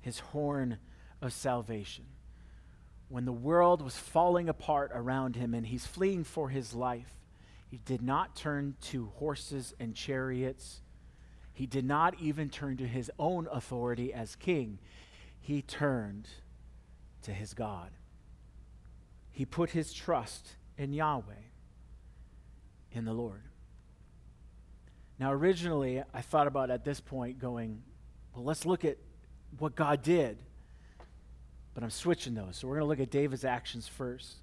his 0.00 0.18
horn 0.18 0.78
of 1.20 1.34
salvation. 1.34 2.06
When 3.12 3.26
the 3.26 3.30
world 3.30 3.82
was 3.82 3.94
falling 3.94 4.48
apart 4.48 4.90
around 4.94 5.36
him 5.36 5.52
and 5.52 5.66
he's 5.66 5.86
fleeing 5.86 6.24
for 6.24 6.48
his 6.48 6.72
life, 6.72 7.12
he 7.68 7.76
did 7.76 8.00
not 8.00 8.34
turn 8.34 8.74
to 8.84 9.12
horses 9.16 9.74
and 9.78 9.94
chariots. 9.94 10.80
He 11.52 11.66
did 11.66 11.84
not 11.84 12.14
even 12.18 12.48
turn 12.48 12.78
to 12.78 12.86
his 12.86 13.10
own 13.18 13.48
authority 13.52 14.14
as 14.14 14.34
king. 14.34 14.78
He 15.38 15.60
turned 15.60 16.26
to 17.24 17.34
his 17.34 17.52
God. 17.52 17.90
He 19.30 19.44
put 19.44 19.68
his 19.68 19.92
trust 19.92 20.56
in 20.78 20.94
Yahweh, 20.94 21.34
in 22.92 23.04
the 23.04 23.12
Lord. 23.12 23.42
Now, 25.18 25.32
originally, 25.32 26.02
I 26.14 26.22
thought 26.22 26.46
about 26.46 26.70
at 26.70 26.82
this 26.82 27.00
point 27.00 27.38
going, 27.38 27.82
well, 28.34 28.44
let's 28.44 28.64
look 28.64 28.86
at 28.86 28.96
what 29.58 29.74
God 29.74 30.02
did. 30.02 30.38
But 31.74 31.82
I'm 31.82 31.90
switching 31.90 32.34
those. 32.34 32.56
So 32.56 32.68
we're 32.68 32.74
going 32.74 32.84
to 32.84 32.88
look 32.88 33.00
at 33.00 33.10
David's 33.10 33.44
actions 33.44 33.88
first. 33.88 34.36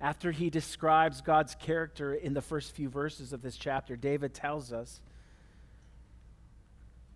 After 0.00 0.32
he 0.32 0.48
describes 0.48 1.20
God's 1.20 1.54
character 1.54 2.14
in 2.14 2.32
the 2.32 2.40
first 2.40 2.74
few 2.74 2.88
verses 2.88 3.32
of 3.32 3.42
this 3.42 3.56
chapter, 3.56 3.96
David 3.96 4.32
tells 4.32 4.72
us 4.72 5.00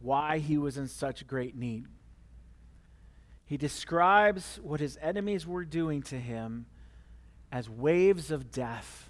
why 0.00 0.38
he 0.38 0.58
was 0.58 0.76
in 0.76 0.86
such 0.86 1.26
great 1.26 1.56
need. 1.56 1.86
He 3.46 3.56
describes 3.56 4.60
what 4.62 4.80
his 4.80 4.98
enemies 5.00 5.46
were 5.46 5.64
doing 5.64 6.02
to 6.02 6.16
him 6.16 6.66
as 7.50 7.70
waves 7.70 8.30
of 8.30 8.50
death, 8.50 9.08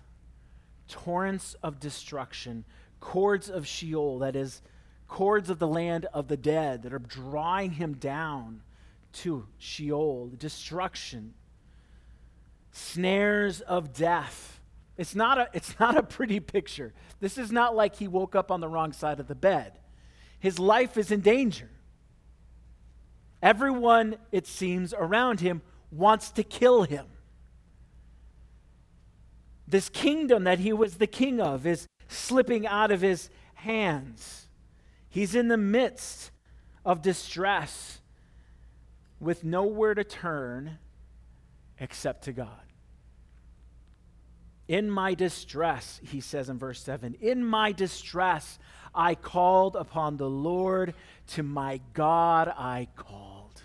torrents 0.87 1.57
of 1.63 1.81
destruction, 1.81 2.65
cords 3.01 3.51
of 3.51 3.67
Sheol, 3.67 4.21
that 4.21 4.37
is, 4.37 4.63
cords 5.09 5.51
of 5.51 5.59
the 5.59 5.67
land 5.67 6.07
of 6.13 6.29
the 6.29 6.37
dead 6.37 6.83
that 6.83 6.93
are 6.93 6.99
drawing 6.99 7.73
him 7.73 7.95
down 7.95 8.63
to 9.15 9.47
Sheol, 9.59 10.31
destruction 10.37 11.35
snares 12.73 13.61
of 13.61 13.93
death. 13.93 14.61
It's 14.97 15.15
not, 15.15 15.39
a, 15.39 15.49
it's 15.53 15.79
not 15.81 15.97
a 15.97 16.03
pretty 16.03 16.41
picture. 16.41 16.93
This 17.21 17.39
is 17.39 17.51
not 17.51 17.75
like 17.75 17.97
he 17.97 18.09
woke 18.09 18.35
up 18.35 18.51
on 18.51 18.61
the 18.61 18.69
wrong 18.69 18.93
side 18.93 19.21
of 19.21 19.29
the 19.29 19.35
bed. 19.35 19.79
His 20.39 20.59
life 20.59 20.97
is 20.97 21.11
in 21.11 21.21
danger. 21.21 21.71
Everyone, 23.43 24.17
it 24.33 24.47
seems, 24.47 24.95
around 24.95 25.41
him 25.41 25.63
wants 25.91 26.31
to 26.33 26.43
kill 26.43 26.83
him. 26.83 27.07
This 29.67 29.89
kingdom 29.89 30.45
that 30.45 30.59
he 30.59 30.73
was 30.73 30.97
the 30.97 31.07
king 31.07 31.41
of 31.41 31.67
is 31.67 31.87
slipping 32.09 32.67
out 32.67 32.91
of 32.91 33.01
his 33.01 33.31
hands. 33.55 34.49
He's 35.09 35.35
in 35.35 35.49
the 35.49 35.57
midst 35.57 36.31
of 36.85 37.03
distress 37.03 38.01
with 39.25 39.45
nowhere 39.45 39.95
to 39.95 40.05
turn 40.05 40.79
except 41.79 42.25
to 42.25 42.33
God. 42.33 42.49
In 44.67 44.91
my 44.91 45.15
distress, 45.15 46.01
he 46.03 46.21
says 46.21 46.49
in 46.49 46.59
verse 46.59 46.81
7, 46.81 47.17
in 47.21 47.45
my 47.45 47.73
distress, 47.73 48.59
I 48.95 49.15
called 49.15 49.77
upon 49.77 50.17
the 50.17 50.29
Lord, 50.29 50.95
to 51.29 51.43
my 51.43 51.81
God 51.93 52.49
I 52.49 52.89
called. 52.97 53.63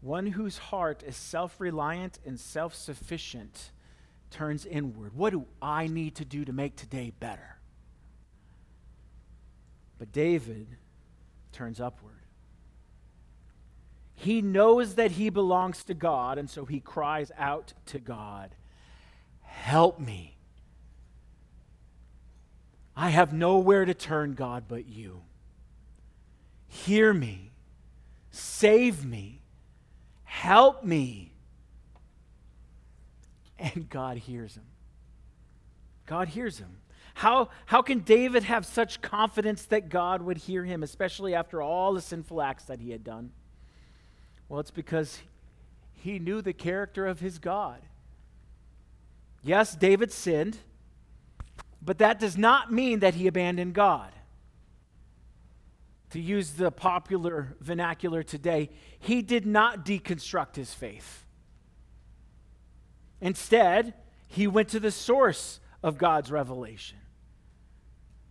One 0.00 0.26
whose 0.28 0.58
heart 0.58 1.02
is 1.02 1.16
self 1.16 1.60
reliant 1.60 2.20
and 2.24 2.38
self 2.38 2.74
sufficient 2.74 3.72
turns 4.30 4.64
inward. 4.64 5.14
What 5.14 5.30
do 5.30 5.46
I 5.60 5.88
need 5.88 6.14
to 6.16 6.24
do 6.24 6.44
to 6.44 6.52
make 6.52 6.76
today 6.76 7.12
better? 7.18 7.58
But 9.98 10.12
David 10.12 10.68
turns 11.50 11.80
upward. 11.80 12.17
He 14.20 14.42
knows 14.42 14.96
that 14.96 15.12
he 15.12 15.30
belongs 15.30 15.84
to 15.84 15.94
God, 15.94 16.38
and 16.38 16.50
so 16.50 16.64
he 16.64 16.80
cries 16.80 17.30
out 17.38 17.72
to 17.86 18.00
God, 18.00 18.50
Help 19.42 20.00
me. 20.00 20.36
I 22.96 23.10
have 23.10 23.32
nowhere 23.32 23.84
to 23.84 23.94
turn, 23.94 24.34
God, 24.34 24.64
but 24.66 24.88
you. 24.88 25.22
Hear 26.66 27.14
me. 27.14 27.52
Save 28.32 29.04
me. 29.04 29.40
Help 30.24 30.82
me. 30.82 31.32
And 33.56 33.88
God 33.88 34.16
hears 34.16 34.56
him. 34.56 34.66
God 36.06 36.26
hears 36.28 36.58
him. 36.58 36.78
How, 37.14 37.50
how 37.66 37.82
can 37.82 38.00
David 38.00 38.42
have 38.42 38.66
such 38.66 39.00
confidence 39.00 39.64
that 39.66 39.88
God 39.88 40.22
would 40.22 40.38
hear 40.38 40.64
him, 40.64 40.82
especially 40.82 41.36
after 41.36 41.62
all 41.62 41.94
the 41.94 42.00
sinful 42.00 42.42
acts 42.42 42.64
that 42.64 42.80
he 42.80 42.90
had 42.90 43.04
done? 43.04 43.30
Well, 44.48 44.60
it's 44.60 44.70
because 44.70 45.20
he 45.92 46.18
knew 46.18 46.40
the 46.40 46.52
character 46.52 47.06
of 47.06 47.20
his 47.20 47.38
God. 47.38 47.80
Yes, 49.42 49.74
David 49.74 50.12
sinned, 50.12 50.58
but 51.82 51.98
that 51.98 52.18
does 52.18 52.36
not 52.36 52.72
mean 52.72 53.00
that 53.00 53.14
he 53.14 53.26
abandoned 53.26 53.74
God. 53.74 54.10
To 56.10 56.20
use 56.20 56.52
the 56.52 56.70
popular 56.70 57.56
vernacular 57.60 58.22
today, 58.22 58.70
he 58.98 59.20
did 59.20 59.44
not 59.44 59.84
deconstruct 59.84 60.56
his 60.56 60.72
faith. 60.72 61.26
Instead, 63.20 63.94
he 64.26 64.46
went 64.46 64.68
to 64.70 64.80
the 64.80 64.90
source 64.90 65.60
of 65.82 65.98
God's 65.98 66.30
revelation. 66.30 66.98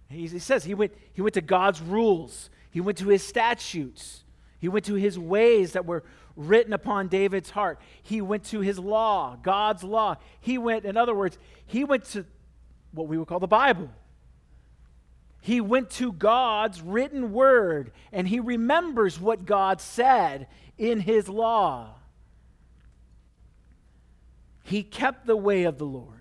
He, 0.10 0.28
says 0.40 0.64
he 0.64 0.74
went, 0.74 0.94
he 1.14 1.22
went 1.22 1.34
to 1.34 1.42
God's 1.42 1.82
rules, 1.82 2.50
he 2.72 2.80
went 2.80 2.98
to 3.00 3.10
his 3.10 3.24
statutes, 3.24 4.24
he 4.60 4.68
went 4.68 4.86
to 4.86 4.96
his 4.96 5.20
ways 5.20 5.74
that 5.74 5.86
were 5.86 6.04
written 6.36 6.74
upon 6.74 7.08
David's 7.08 7.52
heart. 7.52 7.80
He 8.02 8.22
went 8.22 8.46
to 8.46 8.62
his 8.62 8.80
law, 8.80 9.38
God's 9.42 9.84
law. 9.84 10.18
He 10.40 10.58
went, 10.58 10.86
in 10.86 10.98
other 10.98 11.16
words, 11.16 11.38
he 11.66 11.84
went 11.84 12.06
to 12.06 12.26
what 12.92 13.08
we 13.08 13.18
would 13.18 13.28
call 13.28 13.40
the 13.40 13.48
Bible. 13.48 13.90
He 15.42 15.62
went 15.62 15.92
to 15.92 16.12
God's 16.12 16.82
written 16.82 17.32
word 17.32 17.92
and 18.12 18.28
he 18.28 18.40
remembers 18.40 19.20
what 19.20 19.46
God 19.46 19.80
said 19.80 20.48
in 20.78 21.00
his 21.00 21.30
law. 21.30 21.96
He 24.64 24.84
kept 24.84 25.26
the 25.26 25.38
way 25.38 25.64
of 25.64 25.78
the 25.78 25.86
Lord 25.86 26.17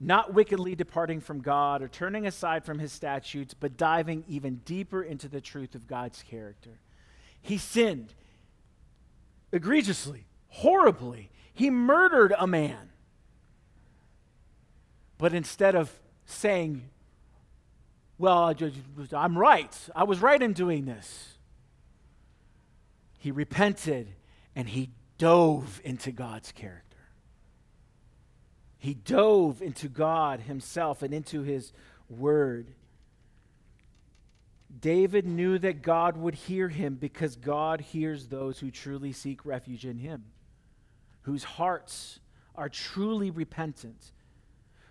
not 0.00 0.32
wickedly 0.32 0.74
departing 0.74 1.20
from 1.20 1.40
God 1.40 1.82
or 1.82 1.88
turning 1.88 2.26
aside 2.26 2.64
from 2.64 2.78
his 2.78 2.90
statutes, 2.90 3.52
but 3.52 3.76
diving 3.76 4.24
even 4.26 4.56
deeper 4.64 5.02
into 5.02 5.28
the 5.28 5.42
truth 5.42 5.74
of 5.74 5.86
God's 5.86 6.22
character. 6.22 6.80
He 7.42 7.58
sinned 7.58 8.14
egregiously, 9.52 10.24
horribly. 10.48 11.30
He 11.52 11.68
murdered 11.68 12.32
a 12.38 12.46
man. 12.46 12.90
But 15.18 15.34
instead 15.34 15.74
of 15.74 15.92
saying, 16.24 16.88
Well, 18.16 18.54
I'm 19.12 19.36
right, 19.36 19.76
I 19.94 20.04
was 20.04 20.22
right 20.22 20.40
in 20.40 20.54
doing 20.54 20.86
this, 20.86 21.34
he 23.18 23.30
repented 23.30 24.08
and 24.56 24.66
he 24.66 24.90
dove 25.18 25.82
into 25.84 26.10
God's 26.10 26.52
character. 26.52 26.89
He 28.80 28.94
dove 28.94 29.60
into 29.60 29.88
God 29.88 30.40
himself 30.40 31.02
and 31.02 31.12
into 31.12 31.42
his 31.42 31.72
word. 32.08 32.72
David 34.80 35.26
knew 35.26 35.58
that 35.58 35.82
God 35.82 36.16
would 36.16 36.34
hear 36.34 36.70
him 36.70 36.94
because 36.94 37.36
God 37.36 37.82
hears 37.82 38.28
those 38.28 38.58
who 38.58 38.70
truly 38.70 39.12
seek 39.12 39.44
refuge 39.44 39.84
in 39.84 39.98
him, 39.98 40.24
whose 41.22 41.44
hearts 41.44 42.20
are 42.54 42.70
truly 42.70 43.30
repentant, 43.30 44.12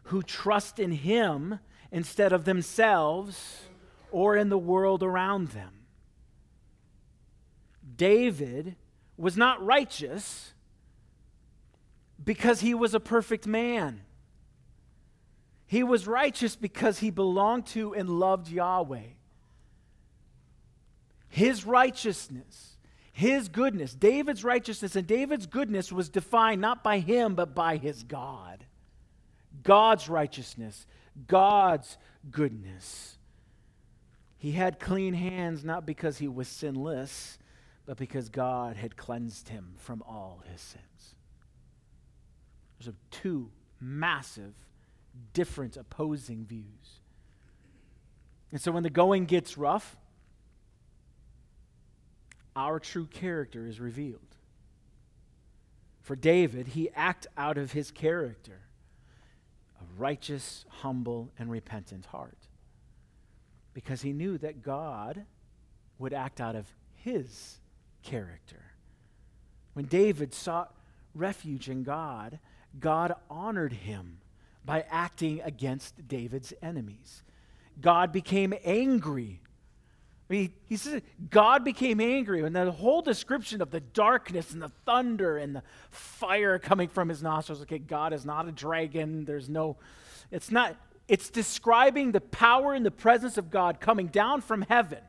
who 0.03 0.21
trust 0.21 0.77
in 0.77 0.91
him 0.91 1.57
instead 1.91 2.31
of 2.31 2.45
themselves 2.45 3.63
or 4.11 4.37
in 4.37 4.49
the 4.49 4.57
world 4.57 5.01
around 5.01 5.47
them. 5.49 5.73
David 7.95 8.75
was 9.17 9.35
not 9.35 9.65
righteous 9.65 10.53
because 12.23 12.61
he 12.61 12.73
was 12.73 12.93
a 12.93 12.99
perfect 12.99 13.47
man. 13.47 14.01
He 15.65 15.83
was 15.83 16.07
righteous 16.07 16.55
because 16.55 16.99
he 16.99 17.11
belonged 17.11 17.67
to 17.67 17.93
and 17.93 18.09
loved 18.09 18.49
Yahweh. 18.49 19.13
His 21.27 21.63
righteousness, 21.65 22.77
his 23.11 23.49
goodness, 23.49 23.93
David's 23.93 24.43
righteousness 24.43 24.95
and 24.95 25.05
David's 25.05 25.45
goodness 25.45 25.91
was 25.91 26.09
defined 26.09 26.59
not 26.59 26.83
by 26.83 26.99
him, 26.99 27.35
but 27.35 27.53
by 27.53 27.77
his 27.77 28.03
God. 28.03 28.65
God's 29.61 30.09
righteousness, 30.09 30.87
God's 31.27 31.97
goodness. 32.31 33.17
He 34.39 34.53
had 34.53 34.79
clean 34.79 35.13
hands 35.13 35.63
not 35.63 35.85
because 35.85 36.17
he 36.17 36.27
was 36.27 36.47
sinless, 36.47 37.37
but 37.85 37.97
because 37.97 38.29
God 38.29 38.75
had 38.75 38.97
cleansed 38.97 39.49
him 39.49 39.75
from 39.77 40.01
all 40.07 40.41
his 40.51 40.61
sins. 40.61 40.83
There's 42.79 42.95
two 43.11 43.51
massive, 43.79 44.53
different, 45.33 45.77
opposing 45.77 46.45
views. 46.45 46.99
And 48.51 48.59
so 48.59 48.71
when 48.71 48.83
the 48.83 48.89
going 48.89 49.25
gets 49.25 49.57
rough, 49.57 49.95
our 52.55 52.79
true 52.79 53.05
character 53.05 53.67
is 53.67 53.79
revealed. 53.79 54.21
For 56.01 56.15
David, 56.15 56.67
he 56.67 56.89
acted 56.95 57.31
out 57.37 57.57
of 57.57 57.71
his 57.71 57.91
character 57.91 58.61
a 59.79 59.83
righteous, 59.99 60.65
humble, 60.67 61.31
and 61.37 61.51
repentant 61.51 62.05
heart. 62.07 62.37
Because 63.73 64.01
he 64.01 64.11
knew 64.11 64.37
that 64.39 64.63
God 64.63 65.25
would 65.99 66.13
act 66.13 66.41
out 66.41 66.55
of 66.55 66.65
his 66.95 67.59
character. 68.01 68.63
When 69.73 69.85
David 69.85 70.33
sought 70.33 70.73
refuge 71.13 71.69
in 71.69 71.83
God, 71.83 72.39
God 72.77 73.13
honored 73.29 73.73
him 73.73 74.19
by 74.65 74.85
acting 74.89 75.41
against 75.41 76.07
David's 76.07 76.53
enemies. 76.61 77.23
God 77.81 78.11
became 78.11 78.53
angry. 78.63 79.41
I 80.29 80.33
mean, 80.33 80.53
he 80.65 80.75
says 80.75 81.01
God 81.29 81.63
became 81.63 81.99
angry, 81.99 82.43
and 82.43 82.55
the 82.55 82.71
whole 82.71 83.01
description 83.01 83.61
of 83.61 83.71
the 83.71 83.79
darkness 83.79 84.51
and 84.51 84.61
the 84.61 84.71
thunder 84.85 85.37
and 85.37 85.55
the 85.55 85.63
fire 85.89 86.59
coming 86.59 86.87
from 86.87 87.09
his 87.09 87.23
nostrils. 87.23 87.61
Okay, 87.63 87.79
God 87.79 88.13
is 88.13 88.25
not 88.25 88.47
a 88.47 88.51
dragon. 88.51 89.25
There's 89.25 89.49
no, 89.49 89.77
it's 90.29 90.51
not, 90.51 90.75
it's 91.07 91.31
describing 91.31 92.11
the 92.11 92.21
power 92.21 92.73
and 92.73 92.85
the 92.85 92.91
presence 92.91 93.37
of 93.39 93.49
God 93.49 93.79
coming 93.79 94.07
down 94.07 94.41
from 94.41 94.61
heaven. 94.63 94.99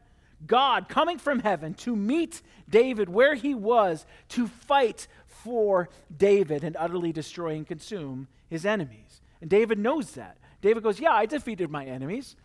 God 0.46 0.88
coming 0.88 1.18
from 1.18 1.40
heaven 1.40 1.74
to 1.74 1.94
meet 1.94 2.40
David 2.68 3.10
where 3.10 3.34
he 3.34 3.54
was 3.54 4.06
to 4.30 4.46
fight 4.46 5.06
for 5.42 5.88
David 6.14 6.64
and 6.64 6.76
utterly 6.78 7.12
destroy 7.12 7.54
and 7.54 7.66
consume 7.66 8.28
his 8.48 8.66
enemies. 8.66 9.20
And 9.40 9.48
David 9.48 9.78
knows 9.78 10.12
that. 10.12 10.38
David 10.60 10.82
goes, 10.82 11.00
Yeah, 11.00 11.12
I 11.12 11.26
defeated 11.26 11.70
my 11.70 11.84
enemies, 11.84 12.36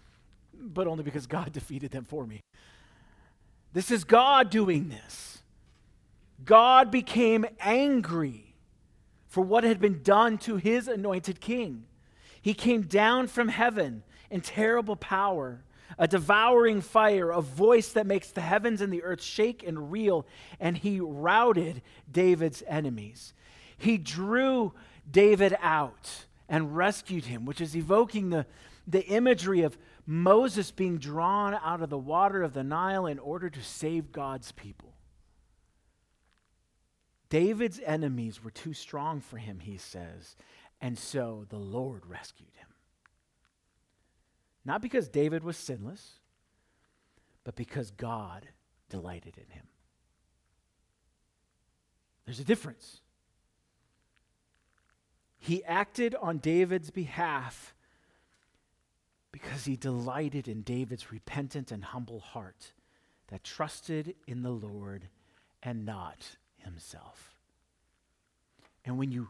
but 0.54 0.88
only 0.88 1.04
because 1.04 1.28
God 1.28 1.52
defeated 1.52 1.92
them 1.92 2.06
for 2.06 2.26
me. 2.26 2.42
This 3.74 3.92
is 3.92 4.04
God 4.04 4.50
doing 4.50 4.90
this. 4.90 5.40
God 6.44 6.92
became 6.92 7.46
angry 7.60 8.56
for 9.28 9.42
what 9.42 9.64
had 9.64 9.80
been 9.80 10.02
done 10.02 10.38
to 10.40 10.58
his 10.58 10.88
anointed 10.88 11.42
king. 11.42 11.86
He 12.42 12.54
came 12.54 12.84
down 12.84 13.28
from 13.28 13.50
heaven 13.50 14.04
in 14.30 14.42
terrible 14.42 14.96
power 14.96 15.64
a 15.98 16.08
devouring 16.08 16.82
fire, 16.82 17.32
a 17.32 17.42
voice 17.42 17.92
that 17.94 18.08
makes 18.08 18.32
the 18.32 18.42
heavens 18.42 18.82
and 18.82 18.92
the 18.92 19.04
earth 19.04 19.22
shake 19.22 19.64
and 19.66 19.92
reel, 19.92 20.26
and 20.60 20.78
he 20.78 21.00
routed 21.00 21.82
David's 22.12 22.64
enemies. 22.68 23.34
He 23.78 23.98
drew 23.98 24.74
David 25.10 25.56
out 25.62 26.26
and 26.48 26.76
rescued 26.76 27.26
him, 27.26 27.46
which 27.46 27.62
is 27.62 27.76
evoking 27.76 28.30
the, 28.30 28.46
the 28.88 29.06
imagery 29.06 29.62
of 29.62 29.78
Moses 30.06 30.72
being 30.72 30.98
drawn 30.98 31.56
out 31.56 31.82
of 31.82 31.90
the 31.90 31.98
water 31.98 32.44
of 32.44 32.54
the 32.54 32.64
Nile 32.64 33.08
in 33.08 33.20
order 33.20 33.50
to 33.50 33.62
save 33.62 34.12
God's 34.12 34.52
people. 34.52 34.94
David's 37.30 37.80
enemies 37.84 38.44
were 38.44 38.52
too 38.52 38.74
strong 38.74 39.20
for 39.20 39.38
him, 39.38 39.60
he 39.60 39.78
says, 39.78 40.36
and 40.80 40.98
so 40.98 41.46
the 41.50 41.58
Lord 41.58 42.06
rescued 42.06 42.52
him. 42.56 42.68
Not 44.66 44.82
because 44.82 45.08
David 45.08 45.44
was 45.44 45.58
sinless, 45.58 46.20
but 47.44 47.56
because 47.56 47.92
God 47.92 48.48
delighted 48.90 49.38
in 49.38 49.54
him. 49.54 49.68
There's 52.26 52.40
a 52.40 52.44
difference. 52.44 53.02
He 55.38 55.64
acted 55.64 56.16
on 56.16 56.40
David's 56.40 56.90
behalf 56.90 57.76
because 59.32 59.66
he 59.66 59.76
delighted 59.76 60.48
in 60.48 60.64
David's 60.64 61.12
repentant 61.12 61.72
and 61.72 61.84
humble 61.84 62.20
heart 62.20 62.74
that 63.28 63.44
trusted 63.44 64.16
in 64.26 64.42
the 64.42 64.52
Lord 64.52 65.10
and 65.62 65.86
not 65.86 66.38
himself. 66.58 67.38
And 68.84 68.98
when 68.98 69.12
you 69.12 69.30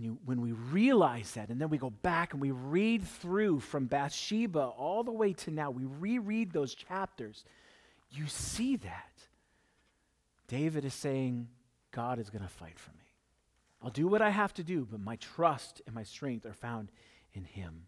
when, 0.00 0.06
you, 0.06 0.18
when 0.24 0.40
we 0.40 0.52
realize 0.52 1.32
that, 1.32 1.50
and 1.50 1.60
then 1.60 1.68
we 1.68 1.76
go 1.76 1.90
back 1.90 2.32
and 2.32 2.40
we 2.40 2.52
read 2.52 3.06
through 3.06 3.60
from 3.60 3.84
Bathsheba 3.84 4.60
all 4.60 5.04
the 5.04 5.12
way 5.12 5.34
to 5.34 5.50
now, 5.50 5.70
we 5.70 5.84
reread 5.84 6.52
those 6.52 6.74
chapters, 6.74 7.44
you 8.10 8.26
see 8.26 8.76
that. 8.76 9.12
David 10.48 10.86
is 10.86 10.94
saying, 10.94 11.48
God 11.92 12.18
is 12.18 12.30
going 12.30 12.42
to 12.42 12.48
fight 12.48 12.78
for 12.78 12.92
me. 12.92 13.04
I'll 13.82 13.90
do 13.90 14.08
what 14.08 14.22
I 14.22 14.30
have 14.30 14.54
to 14.54 14.64
do, 14.64 14.88
but 14.90 15.00
my 15.00 15.16
trust 15.16 15.82
and 15.84 15.94
my 15.94 16.02
strength 16.02 16.46
are 16.46 16.54
found 16.54 16.90
in 17.34 17.44
Him. 17.44 17.82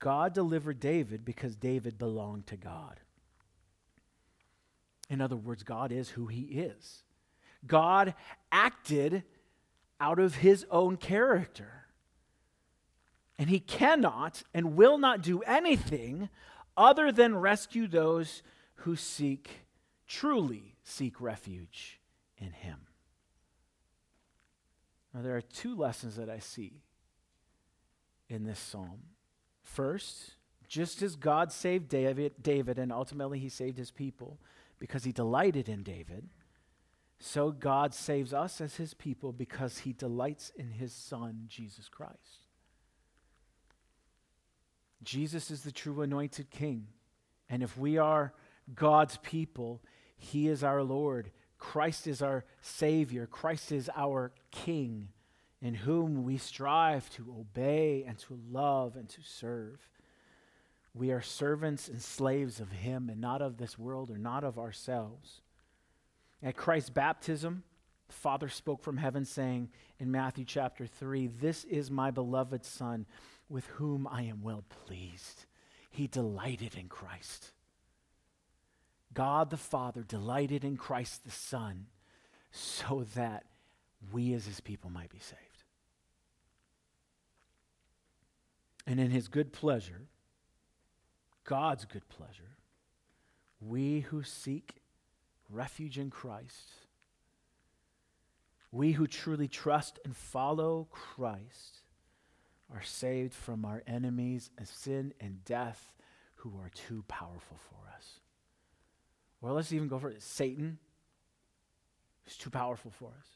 God 0.00 0.34
delivered 0.34 0.80
David 0.80 1.24
because 1.24 1.54
David 1.54 1.98
belonged 1.98 2.48
to 2.48 2.56
God. 2.56 2.98
In 5.08 5.20
other 5.20 5.36
words, 5.36 5.62
God 5.62 5.92
is 5.92 6.08
who 6.08 6.26
He 6.26 6.42
is. 6.42 7.04
God 7.64 8.14
acted 8.50 9.22
out 10.00 10.18
of 10.18 10.36
his 10.36 10.66
own 10.70 10.96
character. 10.96 11.84
And 13.38 13.48
he 13.48 13.60
cannot 13.60 14.42
and 14.52 14.76
will 14.76 14.98
not 14.98 15.22
do 15.22 15.40
anything 15.42 16.28
other 16.76 17.12
than 17.12 17.36
rescue 17.36 17.86
those 17.86 18.42
who 18.76 18.96
seek, 18.96 19.50
truly 20.06 20.76
seek 20.82 21.20
refuge 21.20 22.00
in 22.38 22.52
him. 22.52 22.78
Now, 25.12 25.22
there 25.22 25.36
are 25.36 25.42
two 25.42 25.74
lessons 25.74 26.16
that 26.16 26.30
I 26.30 26.38
see 26.38 26.82
in 28.28 28.44
this 28.44 28.58
psalm. 28.58 29.00
First, 29.62 30.34
just 30.68 31.02
as 31.02 31.16
God 31.16 31.50
saved 31.50 31.88
David, 31.88 32.34
David 32.40 32.78
and 32.78 32.92
ultimately 32.92 33.38
he 33.40 33.48
saved 33.48 33.76
his 33.76 33.90
people 33.90 34.38
because 34.78 35.04
he 35.04 35.12
delighted 35.12 35.68
in 35.68 35.82
David, 35.82 36.28
so 37.20 37.52
God 37.52 37.94
saves 37.94 38.32
us 38.32 38.60
as 38.60 38.76
his 38.76 38.94
people 38.94 39.32
because 39.32 39.78
he 39.78 39.92
delights 39.92 40.50
in 40.56 40.70
his 40.70 40.92
son, 40.92 41.44
Jesus 41.48 41.88
Christ. 41.88 42.46
Jesus 45.02 45.50
is 45.50 45.62
the 45.62 45.70
true 45.70 46.00
anointed 46.00 46.50
king. 46.50 46.86
And 47.48 47.62
if 47.62 47.76
we 47.76 47.98
are 47.98 48.32
God's 48.74 49.18
people, 49.18 49.82
he 50.16 50.48
is 50.48 50.64
our 50.64 50.82
Lord. 50.82 51.30
Christ 51.58 52.06
is 52.06 52.22
our 52.22 52.44
Savior. 52.62 53.26
Christ 53.26 53.70
is 53.70 53.90
our 53.94 54.32
King, 54.50 55.08
in 55.60 55.74
whom 55.74 56.24
we 56.24 56.38
strive 56.38 57.08
to 57.10 57.36
obey 57.38 58.04
and 58.08 58.18
to 58.20 58.38
love 58.50 58.96
and 58.96 59.08
to 59.10 59.20
serve. 59.22 59.78
We 60.94 61.12
are 61.12 61.20
servants 61.20 61.86
and 61.86 62.02
slaves 62.02 62.60
of 62.60 62.72
Him 62.72 63.08
and 63.08 63.20
not 63.20 63.42
of 63.42 63.58
this 63.58 63.78
world 63.78 64.10
or 64.10 64.18
not 64.18 64.42
of 64.42 64.58
ourselves. 64.58 65.42
At 66.42 66.56
Christ's 66.56 66.90
baptism, 66.90 67.64
the 68.08 68.14
Father 68.14 68.48
spoke 68.48 68.82
from 68.82 68.96
heaven, 68.96 69.24
saying 69.24 69.70
in 69.98 70.10
Matthew 70.10 70.44
chapter 70.44 70.86
3, 70.86 71.26
This 71.26 71.64
is 71.64 71.90
my 71.90 72.10
beloved 72.10 72.64
Son, 72.64 73.06
with 73.48 73.66
whom 73.66 74.08
I 74.10 74.22
am 74.22 74.42
well 74.42 74.64
pleased. 74.86 75.46
He 75.90 76.06
delighted 76.06 76.74
in 76.76 76.88
Christ. 76.88 77.52
God 79.12 79.50
the 79.50 79.56
Father 79.56 80.02
delighted 80.02 80.64
in 80.64 80.76
Christ 80.76 81.24
the 81.24 81.30
Son 81.30 81.86
so 82.52 83.04
that 83.14 83.44
we 84.12 84.32
as 84.34 84.46
his 84.46 84.60
people 84.60 84.90
might 84.90 85.10
be 85.10 85.18
saved. 85.18 85.64
And 88.86 88.98
in 88.98 89.10
his 89.10 89.28
good 89.28 89.52
pleasure, 89.52 90.08
God's 91.44 91.84
good 91.84 92.08
pleasure, 92.08 92.56
we 93.60 94.00
who 94.00 94.22
seek 94.22 94.79
refuge 95.50 95.98
in 95.98 96.10
Christ. 96.10 96.70
We 98.72 98.92
who 98.92 99.06
truly 99.06 99.48
trust 99.48 99.98
and 100.04 100.16
follow 100.16 100.88
Christ 100.90 101.80
are 102.72 102.82
saved 102.82 103.34
from 103.34 103.64
our 103.64 103.82
enemies 103.86 104.50
of 104.58 104.68
sin 104.68 105.12
and 105.20 105.44
death 105.44 105.92
who 106.36 106.58
are 106.60 106.70
too 106.70 107.04
powerful 107.08 107.58
for 107.58 107.90
us. 107.96 108.20
Or 109.42 109.52
let's 109.52 109.72
even 109.72 109.88
go 109.88 109.98
for 109.98 110.10
it 110.10 110.22
Satan, 110.22 110.78
who's 112.24 112.36
too 112.36 112.50
powerful 112.50 112.90
for 112.90 113.08
us. 113.18 113.26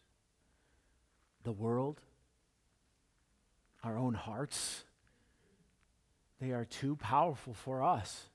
The 1.42 1.52
world, 1.52 2.00
our 3.82 3.98
own 3.98 4.14
hearts, 4.14 4.84
they 6.40 6.52
are 6.52 6.64
too 6.64 6.96
powerful 6.96 7.54
for 7.54 7.82
us 7.82 8.26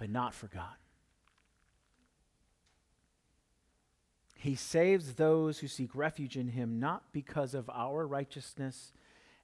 but 0.00 0.08
not 0.08 0.32
for 0.32 0.46
God. 0.46 0.76
He 4.34 4.54
saves 4.54 5.16
those 5.16 5.58
who 5.58 5.68
seek 5.68 5.94
refuge 5.94 6.38
in 6.38 6.48
him 6.48 6.80
not 6.80 7.12
because 7.12 7.52
of 7.52 7.68
our 7.68 8.06
righteousness 8.06 8.94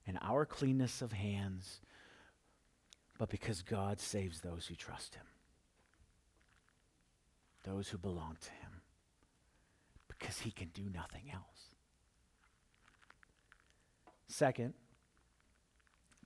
and 0.07 0.17
our 0.19 0.47
cleanness 0.47 1.03
of 1.03 1.11
hands, 1.11 1.79
but 3.19 3.29
because 3.29 3.61
God 3.61 3.99
saves 3.99 4.41
those 4.41 4.65
who 4.65 4.73
trust 4.73 5.13
him, 5.13 5.27
those 7.63 7.89
who 7.89 7.99
belong 7.99 8.37
to 8.41 8.49
him, 8.49 8.81
because 10.07 10.39
he 10.39 10.49
can 10.49 10.69
do 10.69 10.89
nothing 10.91 11.29
else. 11.31 11.75
Second, 14.27 14.73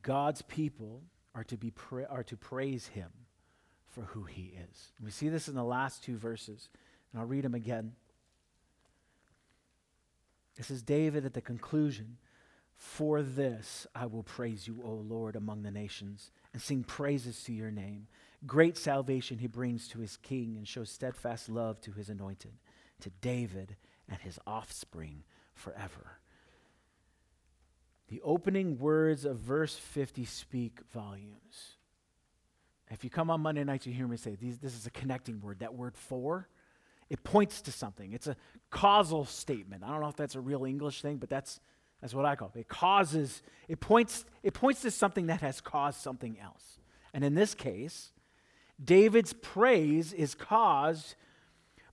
God's 0.01 0.41
people 0.41 1.03
are 1.35 1.43
to, 1.43 1.57
be 1.57 1.71
pra- 1.71 2.07
are 2.09 2.23
to 2.23 2.37
praise 2.37 2.87
him 2.87 3.09
for 3.91 4.01
who 4.01 4.23
he 4.23 4.53
is. 4.69 4.91
We 5.03 5.11
see 5.11 5.29
this 5.29 5.47
in 5.47 5.55
the 5.55 5.63
last 5.63 6.03
two 6.03 6.17
verses, 6.17 6.69
and 7.11 7.21
I'll 7.21 7.27
read 7.27 7.43
them 7.43 7.55
again. 7.55 7.93
This 10.55 10.71
is 10.71 10.81
David 10.81 11.25
at 11.25 11.33
the 11.33 11.41
conclusion. 11.41 12.17
For 12.75 13.21
this 13.21 13.85
I 13.93 14.07
will 14.07 14.23
praise 14.23 14.67
you, 14.67 14.81
O 14.83 14.91
Lord, 14.91 15.35
among 15.35 15.61
the 15.61 15.71
nations, 15.71 16.31
and 16.51 16.61
sing 16.61 16.83
praises 16.83 17.43
to 17.43 17.53
your 17.53 17.69
name. 17.69 18.07
Great 18.47 18.75
salvation 18.75 19.37
he 19.37 19.47
brings 19.47 19.87
to 19.89 19.99
his 19.99 20.17
king, 20.17 20.55
and 20.57 20.67
shows 20.67 20.89
steadfast 20.89 21.47
love 21.47 21.79
to 21.81 21.91
his 21.91 22.09
anointed, 22.09 22.53
to 23.01 23.11
David 23.21 23.75
and 24.09 24.19
his 24.19 24.39
offspring 24.47 25.23
forever. 25.53 26.17
The 28.07 28.21
opening 28.23 28.79
words 28.79 29.25
of 29.25 29.37
verse 29.37 29.75
50 29.75 30.25
speak 30.25 30.79
volumes. 30.91 31.77
If 32.91 33.03
you 33.03 33.09
come 33.09 33.29
on 33.29 33.41
Monday 33.41 33.63
nights, 33.63 33.85
you 33.85 33.93
hear 33.93 34.07
me 34.07 34.17
say 34.17 34.35
this 34.35 34.75
is 34.75 34.85
a 34.85 34.91
connecting 34.91 35.39
word. 35.41 35.59
That 35.59 35.73
word 35.73 35.95
for, 35.95 36.49
it 37.09 37.23
points 37.23 37.61
to 37.63 37.71
something. 37.71 38.11
It's 38.13 38.27
a 38.27 38.35
causal 38.69 39.25
statement. 39.25 39.83
I 39.83 39.89
don't 39.89 40.01
know 40.01 40.09
if 40.09 40.15
that's 40.15 40.35
a 40.35 40.41
real 40.41 40.65
English 40.65 41.01
thing, 41.01 41.17
but 41.17 41.29
that's, 41.29 41.59
that's 42.01 42.13
what 42.13 42.25
I 42.25 42.35
call 42.35 42.51
it. 42.53 42.59
It 42.59 42.67
causes, 42.67 43.41
it 43.67 43.79
points, 43.79 44.25
it 44.43 44.53
points 44.53 44.81
to 44.81 44.91
something 44.91 45.27
that 45.27 45.41
has 45.41 45.61
caused 45.61 46.01
something 46.01 46.37
else. 46.39 46.79
And 47.13 47.23
in 47.23 47.33
this 47.33 47.53
case, 47.53 48.11
David's 48.83 49.33
praise 49.33 50.11
is 50.11 50.35
caused 50.35 51.15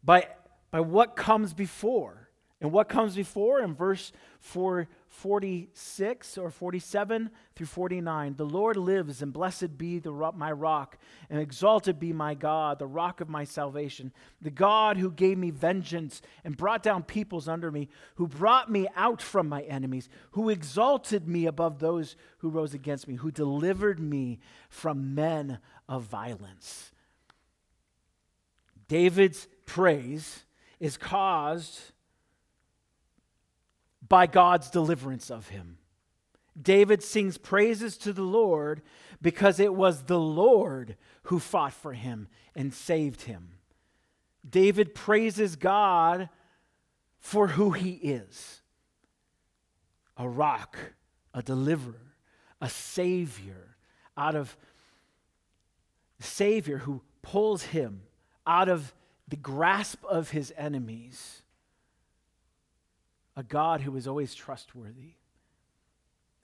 by, 0.02 0.26
by 0.70 0.80
what 0.80 1.16
comes 1.16 1.52
before. 1.52 2.28
And 2.60 2.72
what 2.72 2.88
comes 2.88 3.14
before 3.14 3.60
in 3.60 3.74
verse 3.74 4.10
4, 4.40 4.88
46 5.08 6.38
or 6.38 6.50
47 6.50 7.30
through 7.56 7.66
49 7.66 8.34
The 8.36 8.44
Lord 8.44 8.76
lives, 8.76 9.22
and 9.22 9.32
blessed 9.32 9.78
be 9.78 9.98
the, 9.98 10.12
my 10.36 10.52
rock, 10.52 10.98
and 11.30 11.40
exalted 11.40 11.98
be 11.98 12.12
my 12.12 12.34
God, 12.34 12.78
the 12.78 12.86
rock 12.86 13.20
of 13.20 13.28
my 13.28 13.44
salvation, 13.44 14.12
the 14.40 14.50
God 14.50 14.98
who 14.98 15.10
gave 15.10 15.38
me 15.38 15.50
vengeance 15.50 16.20
and 16.44 16.56
brought 16.56 16.82
down 16.82 17.02
peoples 17.02 17.48
under 17.48 17.70
me, 17.70 17.88
who 18.16 18.26
brought 18.26 18.70
me 18.70 18.86
out 18.94 19.22
from 19.22 19.48
my 19.48 19.62
enemies, 19.62 20.08
who 20.32 20.50
exalted 20.50 21.26
me 21.26 21.46
above 21.46 21.78
those 21.78 22.16
who 22.38 22.50
rose 22.50 22.74
against 22.74 23.08
me, 23.08 23.16
who 23.16 23.30
delivered 23.30 23.98
me 23.98 24.38
from 24.68 25.14
men 25.14 25.58
of 25.88 26.04
violence. 26.04 26.92
David's 28.88 29.48
praise 29.66 30.44
is 30.80 30.96
caused 30.96 31.92
by 34.08 34.26
God's 34.26 34.70
deliverance 34.70 35.30
of 35.30 35.48
him. 35.48 35.78
David 36.60 37.02
sings 37.02 37.38
praises 37.38 37.96
to 37.98 38.12
the 38.12 38.22
Lord 38.22 38.82
because 39.22 39.60
it 39.60 39.74
was 39.74 40.02
the 40.02 40.18
Lord 40.18 40.96
who 41.24 41.38
fought 41.38 41.72
for 41.72 41.92
him 41.92 42.28
and 42.54 42.72
saved 42.74 43.22
him. 43.22 43.50
David 44.48 44.94
praises 44.94 45.56
God 45.56 46.28
for 47.20 47.48
who 47.48 47.72
he 47.72 47.92
is 47.92 48.62
a 50.16 50.28
rock, 50.28 50.76
a 51.32 51.42
deliverer, 51.42 52.14
a 52.60 52.68
savior 52.68 53.76
out 54.16 54.34
of 54.34 54.56
savior 56.18 56.78
who 56.78 57.02
pulls 57.22 57.62
him 57.62 58.02
out 58.44 58.68
of 58.68 58.92
the 59.28 59.36
grasp 59.36 60.04
of 60.04 60.30
his 60.30 60.52
enemies. 60.56 61.42
A 63.38 63.44
God 63.44 63.82
who 63.82 63.96
is 63.96 64.08
always 64.08 64.34
trustworthy. 64.34 65.12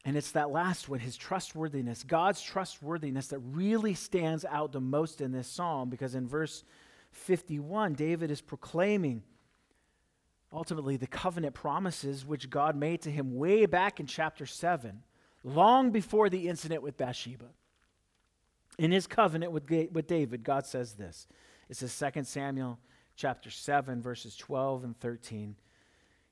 And 0.05 0.17
it's 0.17 0.31
that 0.31 0.51
last 0.51 0.89
one, 0.89 1.01
his 1.01 1.17
trustworthiness, 1.17 2.05
God's 2.05 2.41
trustworthiness, 2.41 3.27
that 3.29 3.41
really 3.41 3.95
stands 3.95 4.45
out 4.45 4.71
the 4.71 4.81
most 4.81 5.21
in 5.21 5.33
this 5.33 5.49
psalm 5.49 5.91
because 5.91 6.15
in 6.15 6.29
verse 6.29 6.63
51, 7.11 7.95
David 7.95 8.31
is 8.31 8.41
proclaiming 8.41 9.25
ultimately 10.53 10.97
the 10.97 11.09
covenant 11.09 11.55
promises 11.55 12.25
which 12.25 12.49
God 12.49 12.77
made 12.77 13.03
to 13.03 13.11
him 13.11 13.35
way 13.35 13.67
back 13.67 13.99
in 13.99 14.07
chapter 14.07 14.47
7, 14.47 15.03
long 15.43 15.91
before 15.91 16.31
the 16.31 16.47
incident 16.47 16.81
with 16.81 16.97
Bathsheba. 16.97 17.47
In 18.79 18.93
his 18.93 19.09
covenant 19.09 19.51
with, 19.51 19.69
with 19.91 20.07
David, 20.07 20.45
God 20.45 20.65
says 20.65 20.93
this. 20.93 21.27
It 21.69 21.77
says 21.77 22.13
2 22.15 22.23
Samuel 22.23 22.79
chapter 23.17 23.51
7, 23.51 24.01
verses 24.01 24.37
12 24.37 24.85
and 24.85 25.01
13 25.01 25.57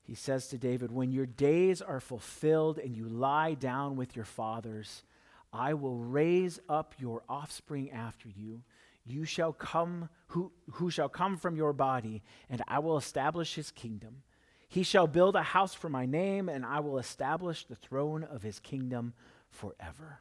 he 0.02 0.14
says 0.14 0.48
to 0.48 0.58
David, 0.58 0.90
When 0.90 1.12
your 1.12 1.26
days 1.26 1.80
are 1.80 2.00
fulfilled 2.00 2.78
and 2.78 2.96
you 2.96 3.08
lie 3.08 3.54
down 3.54 3.96
with 3.96 4.16
your 4.16 4.24
fathers, 4.24 5.04
I 5.52 5.74
will 5.74 5.98
raise 5.98 6.58
up 6.68 6.94
your 6.98 7.22
offspring 7.28 7.90
after 7.90 8.28
you. 8.28 8.62
You 9.04 9.24
shall 9.24 9.52
come, 9.52 10.08
who, 10.28 10.52
who 10.72 10.90
shall 10.90 11.08
come 11.08 11.36
from 11.36 11.56
your 11.56 11.72
body, 11.72 12.22
and 12.48 12.62
I 12.66 12.78
will 12.78 12.96
establish 12.96 13.54
his 13.54 13.70
kingdom. 13.70 14.22
He 14.68 14.82
shall 14.82 15.06
build 15.06 15.36
a 15.36 15.42
house 15.42 15.74
for 15.74 15.88
my 15.88 16.06
name, 16.06 16.48
and 16.48 16.64
I 16.64 16.80
will 16.80 16.98
establish 16.98 17.64
the 17.64 17.76
throne 17.76 18.24
of 18.24 18.42
his 18.42 18.58
kingdom 18.58 19.12
forever. 19.50 20.20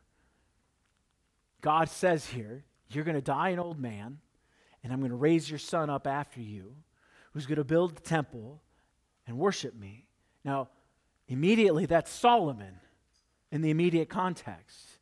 God 1.61 1.89
says 1.89 2.27
here, 2.27 2.65
You're 2.89 3.05
going 3.05 3.15
to 3.15 3.21
die 3.21 3.49
an 3.49 3.59
old 3.59 3.79
man, 3.79 4.19
and 4.83 4.91
I'm 4.91 4.99
going 4.99 5.11
to 5.11 5.15
raise 5.15 5.49
your 5.49 5.59
son 5.59 5.89
up 5.89 6.05
after 6.05 6.41
you, 6.41 6.75
who's 7.33 7.45
going 7.45 7.57
to 7.57 7.63
build 7.63 7.95
the 7.95 8.01
temple 8.01 8.61
and 9.31 9.39
worship 9.39 9.73
me. 9.73 10.05
Now, 10.43 10.67
immediately, 11.29 11.85
that's 11.85 12.11
Solomon 12.11 12.81
in 13.49 13.61
the 13.61 13.69
immediate 13.69 14.09
context. 14.09 14.97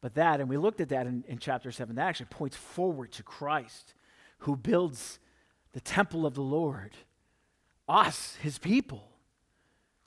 But 0.00 0.14
that, 0.14 0.40
and 0.40 0.48
we 0.48 0.56
looked 0.56 0.80
at 0.80 0.88
that 0.88 1.06
in, 1.06 1.22
in 1.28 1.38
chapter 1.38 1.70
7, 1.70 1.96
that 1.96 2.08
actually 2.08 2.26
points 2.30 2.56
forward 2.56 3.12
to 3.12 3.22
Christ 3.22 3.92
who 4.38 4.56
builds 4.56 5.18
the 5.72 5.80
temple 5.80 6.24
of 6.24 6.32
the 6.32 6.42
Lord, 6.42 6.94
us, 7.86 8.36
his 8.36 8.58
people, 8.58 9.06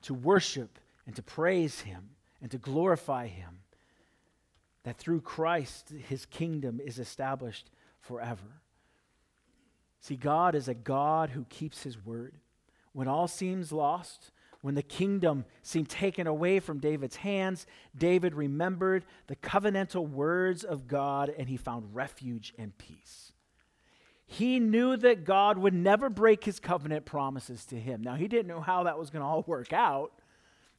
to 0.02 0.12
worship 0.12 0.80
and 1.06 1.14
to 1.14 1.22
praise 1.22 1.82
him 1.82 2.10
and 2.42 2.50
to 2.50 2.58
glorify 2.58 3.28
him. 3.28 3.60
That 4.82 4.96
through 4.96 5.20
Christ, 5.20 5.92
his 6.08 6.26
kingdom 6.26 6.80
is 6.84 6.98
established 6.98 7.70
forever. 8.00 8.60
See, 10.00 10.16
God 10.16 10.56
is 10.56 10.66
a 10.66 10.74
God 10.74 11.30
who 11.30 11.44
keeps 11.44 11.84
his 11.84 12.04
word 12.04 12.34
when 12.92 13.08
all 13.08 13.28
seems 13.28 13.72
lost, 13.72 14.30
when 14.62 14.74
the 14.74 14.82
kingdom 14.82 15.44
seemed 15.62 15.88
taken 15.88 16.26
away 16.26 16.60
from 16.60 16.80
David's 16.80 17.16
hands, 17.16 17.66
David 17.96 18.34
remembered 18.34 19.04
the 19.26 19.36
covenantal 19.36 20.08
words 20.08 20.64
of 20.64 20.86
God 20.86 21.32
and 21.36 21.48
he 21.48 21.56
found 21.56 21.94
refuge 21.94 22.52
and 22.58 22.76
peace. 22.76 23.32
He 24.26 24.60
knew 24.60 24.96
that 24.98 25.24
God 25.24 25.58
would 25.58 25.74
never 25.74 26.08
break 26.08 26.44
his 26.44 26.60
covenant 26.60 27.04
promises 27.04 27.64
to 27.66 27.74
him. 27.74 28.02
Now, 28.02 28.14
he 28.14 28.28
didn't 28.28 28.46
know 28.46 28.60
how 28.60 28.84
that 28.84 28.98
was 28.98 29.10
going 29.10 29.22
to 29.22 29.26
all 29.26 29.42
work 29.46 29.72
out. 29.72 30.12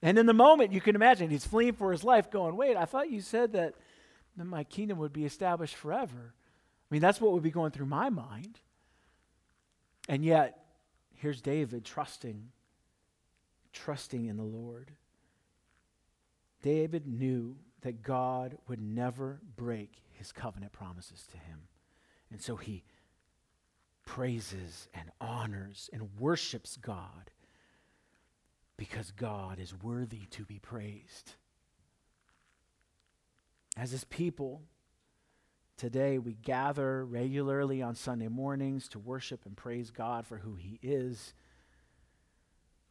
And 0.02 0.17
in 0.17 0.26
the 0.26 0.34
moment, 0.34 0.71
you 0.71 0.80
can 0.80 0.95
imagine 0.95 1.30
he's 1.30 1.45
fleeing 1.45 1.74
for 1.74 1.91
his 1.91 2.04
life, 2.04 2.32
going, 2.32 2.56
Wait, 2.56 2.78
I 2.78 2.86
thought 2.86 3.12
you 3.12 3.19
said 3.19 3.52
that, 3.54 3.74
that 4.38 4.45
my 4.45 4.63
kingdom 4.63 5.00
would 5.00 5.12
be 5.12 5.26
established 5.26 5.76
forever. 5.76 6.34
I 6.34 6.93
mean, 6.93 7.02
that's 7.02 7.19
what 7.19 7.34
would 7.34 7.43
be 7.43 7.52
going 7.52 7.71
through 7.71 7.88
my 7.88 8.10
mind. 8.10 8.60
And 10.08 10.24
yet, 10.24 10.61
Here's 11.22 11.40
David 11.40 11.86
trusting, 11.86 12.48
trusting 13.74 14.26
in 14.26 14.38
the 14.38 14.44
Lord. 14.44 14.90
David 16.64 17.06
knew 17.06 17.58
that 17.82 18.02
God 18.02 18.58
would 18.68 18.82
never 18.82 19.40
break 19.56 20.02
his 20.14 20.32
covenant 20.32 20.72
promises 20.72 21.28
to 21.30 21.38
him. 21.38 21.60
And 22.32 22.42
so 22.42 22.56
he 22.56 22.84
praises 24.04 24.88
and 24.96 25.12
honors 25.22 25.92
and 25.94 26.10
worships 26.18 26.76
God 26.76 27.30
because 28.76 29.12
God 29.12 29.60
is 29.60 29.76
worthy 29.80 30.26
to 30.32 30.44
be 30.44 30.58
praised. 30.58 31.34
As 33.78 33.92
his 33.92 34.06
people, 34.06 34.64
Today, 35.82 36.20
we 36.20 36.34
gather 36.34 37.04
regularly 37.04 37.82
on 37.82 37.96
Sunday 37.96 38.28
mornings 38.28 38.88
to 38.89 39.00
worship 39.00 39.48
and 39.48 39.58
praise 39.58 39.89
God 39.89 40.28
for 40.28 40.38
who 40.38 40.54
He 40.54 40.78
is, 40.84 41.34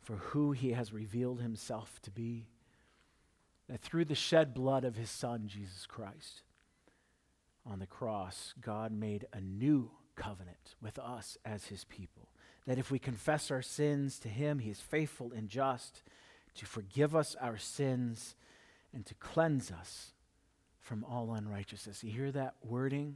for 0.03 0.17
who 0.17 0.51
He 0.51 0.73
has 0.73 0.93
revealed 0.93 1.41
Himself 1.41 2.01
to 2.03 2.11
be. 2.11 2.49
That 3.69 3.81
through 3.81 4.07
the 4.07 4.17
shed 4.17 4.55
blood 4.55 4.83
of 4.83 4.97
His 4.97 5.09
Son, 5.09 5.45
Jesus 5.47 5.87
Christ, 5.87 6.43
on 7.65 7.79
the 7.79 7.87
cross, 7.87 8.55
God 8.61 8.91
made 8.91 9.25
a 9.33 9.41
new 9.41 9.93
covenant 10.17 10.75
with 10.83 10.99
us 10.99 11.39
as 11.45 11.67
His 11.67 11.85
people. 11.85 12.31
That 12.67 12.79
if 12.79 12.91
we 12.91 12.99
confess 12.99 13.53
our 13.53 13.63
sins 13.63 14.19
to 14.19 14.29
Him, 14.29 14.59
He 14.59 14.71
is 14.71 14.81
faithful 14.81 15.31
and 15.31 15.49
just 15.49 16.03
to 16.57 16.67
forgive 16.67 17.15
us 17.15 17.37
our 17.41 17.57
sins 17.57 18.35
and 18.93 19.07
to 19.07 19.15
cleanse 19.15 19.71
us 19.71 20.11
from 20.91 21.05
all 21.05 21.35
unrighteousness. 21.35 22.03
You 22.03 22.11
hear 22.11 22.33
that 22.33 22.57
wording? 22.65 23.15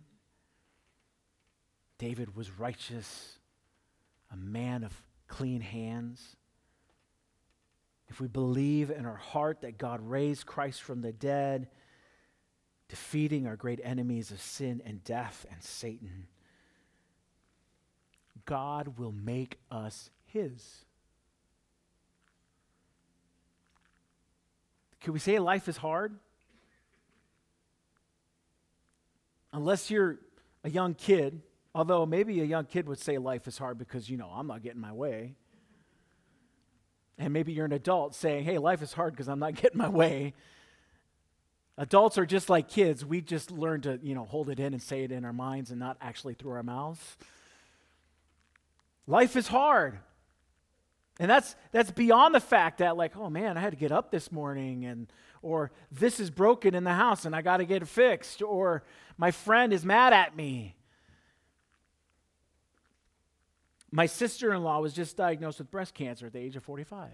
David 1.98 2.36
was 2.36 2.56
righteous, 2.56 3.40
a 4.30 4.36
man 4.36 4.84
of 4.84 4.92
clean 5.26 5.60
hands. 5.60 6.36
If 8.06 8.20
we 8.20 8.28
believe 8.28 8.90
in 8.90 9.04
our 9.04 9.16
heart 9.16 9.62
that 9.62 9.76
God 9.76 10.00
raised 10.08 10.46
Christ 10.46 10.82
from 10.82 11.00
the 11.00 11.10
dead, 11.10 11.66
defeating 12.88 13.48
our 13.48 13.56
great 13.56 13.80
enemies 13.82 14.30
of 14.30 14.40
sin 14.40 14.80
and 14.86 15.02
death 15.02 15.44
and 15.50 15.60
Satan, 15.60 16.28
God 18.44 19.00
will 19.00 19.10
make 19.10 19.58
us 19.68 20.10
his. 20.26 20.84
Can 25.00 25.12
we 25.12 25.18
say 25.18 25.40
life 25.40 25.66
is 25.66 25.78
hard? 25.78 26.20
Unless 29.54 29.88
you're 29.88 30.18
a 30.64 30.68
young 30.68 30.94
kid, 30.94 31.40
although 31.74 32.04
maybe 32.04 32.40
a 32.40 32.44
young 32.44 32.66
kid 32.66 32.88
would 32.88 32.98
say 32.98 33.16
life 33.18 33.46
is 33.46 33.56
hard 33.56 33.78
because, 33.78 34.10
you 34.10 34.16
know, 34.16 34.28
I'm 34.28 34.48
not 34.48 34.62
getting 34.62 34.80
my 34.80 34.92
way. 34.92 35.36
And 37.16 37.32
maybe 37.32 37.52
you're 37.52 37.64
an 37.64 37.72
adult 37.72 38.16
saying, 38.16 38.44
hey, 38.44 38.58
life 38.58 38.82
is 38.82 38.92
hard 38.92 39.14
because 39.14 39.28
I'm 39.28 39.38
not 39.38 39.54
getting 39.62 39.78
my 39.78 39.88
way. 39.88 40.34
Adults 41.78 42.18
are 42.18 42.26
just 42.26 42.50
like 42.50 42.68
kids. 42.68 43.04
We 43.04 43.20
just 43.20 43.52
learn 43.52 43.80
to, 43.82 43.98
you 44.02 44.14
know, 44.14 44.24
hold 44.24 44.50
it 44.50 44.58
in 44.58 44.74
and 44.74 44.82
say 44.82 45.04
it 45.04 45.12
in 45.12 45.24
our 45.24 45.32
minds 45.32 45.70
and 45.70 45.78
not 45.78 45.96
actually 46.00 46.34
through 46.34 46.52
our 46.52 46.62
mouths. 46.62 47.16
Life 49.06 49.36
is 49.36 49.46
hard. 49.48 49.98
And 51.20 51.30
that's 51.30 51.54
that's 51.70 51.92
beyond 51.92 52.34
the 52.34 52.40
fact 52.40 52.78
that 52.78 52.96
like, 52.96 53.16
oh 53.16 53.30
man, 53.30 53.56
I 53.56 53.60
had 53.60 53.70
to 53.70 53.76
get 53.76 53.92
up 53.92 54.10
this 54.10 54.32
morning 54.32 54.84
and 54.84 55.06
or 55.42 55.70
this 55.92 56.18
is 56.18 56.30
broken 56.30 56.74
in 56.74 56.82
the 56.82 56.92
house 56.92 57.24
and 57.24 57.36
I 57.36 57.42
got 57.42 57.58
to 57.58 57.64
get 57.64 57.82
it 57.82 57.88
fixed, 57.88 58.42
or 58.42 58.82
my 59.16 59.30
friend 59.30 59.72
is 59.72 59.84
mad 59.84 60.12
at 60.12 60.36
me. 60.36 60.76
My 63.90 64.06
sister 64.06 64.52
in 64.52 64.62
law 64.62 64.80
was 64.80 64.92
just 64.92 65.16
diagnosed 65.16 65.60
with 65.60 65.70
breast 65.70 65.94
cancer 65.94 66.26
at 66.26 66.32
the 66.32 66.40
age 66.40 66.56
of 66.56 66.64
45. 66.64 67.10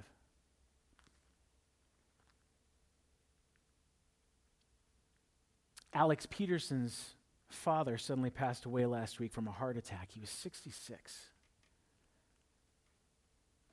Alex 5.92 6.26
Peterson's 6.30 7.16
father 7.48 7.98
suddenly 7.98 8.30
passed 8.30 8.64
away 8.64 8.86
last 8.86 9.20
week 9.20 9.32
from 9.32 9.48
a 9.48 9.50
heart 9.50 9.76
attack. 9.76 10.10
He 10.12 10.20
was 10.20 10.30
66. 10.30 11.18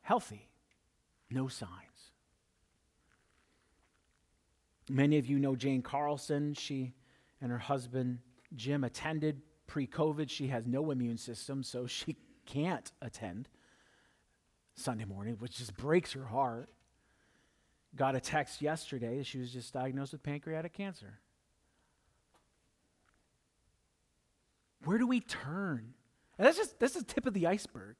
Healthy, 0.01 0.49
no 1.29 1.47
signs. 1.47 2.11
Many 4.89 5.17
of 5.17 5.27
you 5.27 5.37
know 5.37 5.55
Jane 5.55 5.81
Carlson. 5.81 6.53
She 6.53 6.93
and 7.41 7.51
her 7.51 7.57
husband 7.57 8.19
Jim 8.55 8.83
attended 8.83 9.41
pre 9.67 9.87
COVID. 9.87 10.29
She 10.29 10.47
has 10.47 10.65
no 10.65 10.91
immune 10.91 11.17
system, 11.17 11.63
so 11.63 11.87
she 11.87 12.15
can't 12.45 12.91
attend 13.01 13.49
Sunday 14.75 15.05
morning, 15.05 15.35
which 15.39 15.57
just 15.57 15.75
breaks 15.75 16.13
her 16.13 16.25
heart. 16.25 16.69
got 17.95 18.15
a 18.15 18.19
text 18.19 18.61
yesterday. 18.61 19.17
that 19.17 19.25
She 19.25 19.39
was 19.39 19.51
just 19.51 19.73
diagnosed 19.73 20.13
with 20.13 20.23
pancreatic 20.23 20.73
cancer. 20.73 21.19
Where 24.85 24.97
do 24.97 25.07
we 25.07 25.19
turn? 25.19 25.93
And 26.37 26.47
that's 26.47 26.57
just 26.57 26.79
that's 26.79 26.93
the 26.93 27.03
tip 27.03 27.25
of 27.25 27.33
the 27.33 27.47
iceberg. 27.47 27.95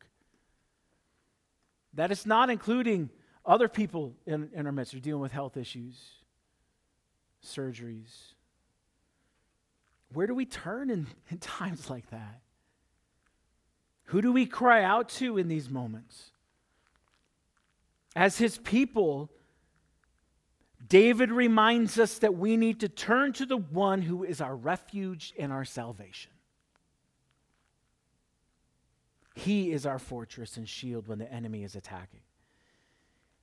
That 1.93 2.12
is 2.12 2.26
not 2.26 2.50
including 2.50 3.10
other 3.43 3.67
people 3.67 4.15
in, 4.26 4.50
in 4.54 4.65
our 4.67 4.71
midst 4.71 4.91
who 4.91 5.00
are 5.00 5.02
dealing 5.02 5.21
with 5.21 5.32
health 5.32 5.58
issues, 5.58 5.95
surgeries. 7.43 8.34
Where 10.13 10.28
do 10.28 10.34
we 10.34 10.46
turn 10.46 10.89
in, 10.89 11.08
in 11.30 11.38
times 11.38 11.89
like 11.89 12.10
that? 12.12 12.41
Who 14.06 14.22
do 14.22 14.32
we 14.32 14.46
cry 14.46 14.84
out 14.84 15.10
to 15.10 15.38
in 15.38 15.48
these 15.48 15.70
moments? 15.70 16.32
As 18.15 18.38
his 18.38 18.58
people, 18.58 19.30
David 20.88 21.32
reminds 21.32 22.00
us 22.00 22.20
that 22.20 22.36
we 22.36 22.56
need 22.56 22.80
to 22.80 22.89
turn 22.89 23.34
to 23.34 23.46
the 23.46 23.58
one 23.58 24.02
who 24.02 24.24
is 24.24 24.39
our 24.39 24.56
refuge 24.56 25.34
and 25.38 25.52
our 25.52 25.65
salvation. 25.65 26.32
He 29.36 29.72
is 29.72 29.86
our 29.86 30.00
fortress 30.00 30.58
and 30.58 30.67
shield 30.67 31.08
when 31.08 31.20
the 31.20 31.32
enemy 31.32 31.63
is 31.63 31.76
attacking. 31.76 32.22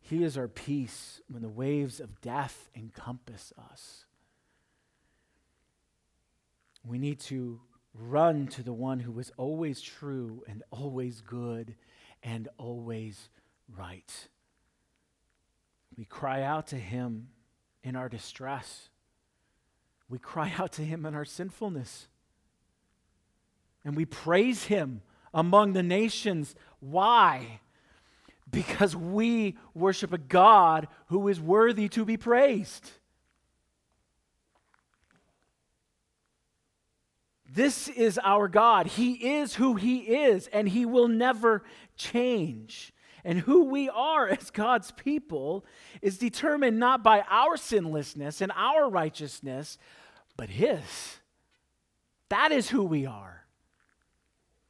He 0.00 0.24
is 0.24 0.36
our 0.36 0.48
peace 0.48 1.20
when 1.28 1.42
the 1.42 1.48
waves 1.48 2.00
of 2.00 2.20
death 2.20 2.68
encompass 2.74 3.52
us. 3.70 4.06
We 6.84 6.98
need 6.98 7.20
to 7.20 7.60
run 7.94 8.48
to 8.48 8.62
the 8.62 8.72
one 8.72 9.00
who 9.00 9.18
is 9.18 9.32
always 9.36 9.80
true 9.80 10.42
and 10.48 10.62
always 10.70 11.20
good 11.20 11.76
and 12.22 12.48
always 12.58 13.30
right. 13.76 14.28
We 15.96 16.04
cry 16.04 16.42
out 16.42 16.66
to 16.68 16.76
him 16.76 17.28
in 17.82 17.96
our 17.96 18.08
distress. 18.08 18.88
We 20.08 20.18
cry 20.18 20.52
out 20.58 20.72
to 20.72 20.82
him 20.82 21.06
in 21.06 21.14
our 21.14 21.24
sinfulness. 21.24 22.08
And 23.84 23.96
we 23.96 24.04
praise 24.04 24.64
him 24.64 25.02
among 25.32 25.72
the 25.72 25.82
nations. 25.82 26.54
Why? 26.80 27.60
Because 28.50 28.96
we 28.96 29.56
worship 29.74 30.12
a 30.12 30.18
God 30.18 30.88
who 31.08 31.28
is 31.28 31.40
worthy 31.40 31.88
to 31.90 32.04
be 32.04 32.16
praised. 32.16 32.90
This 37.54 37.86
is 37.86 38.18
our 38.20 38.48
God. 38.48 38.88
He 38.88 39.36
is 39.36 39.54
who 39.54 39.76
He 39.76 39.98
is, 39.98 40.48
and 40.48 40.68
He 40.68 40.84
will 40.84 41.06
never 41.06 41.62
change. 41.96 42.92
And 43.24 43.38
who 43.38 43.66
we 43.66 43.88
are 43.88 44.28
as 44.40 44.50
God's 44.50 44.90
people 44.90 45.64
is 46.02 46.18
determined 46.18 46.80
not 46.80 47.04
by 47.04 47.24
our 47.30 47.56
sinlessness 47.56 48.40
and 48.40 48.50
our 48.56 48.90
righteousness, 48.90 49.78
but 50.36 50.50
His. 50.50 51.20
That 52.28 52.50
is 52.50 52.70
who 52.70 52.82
we 52.82 53.06
are. 53.06 53.44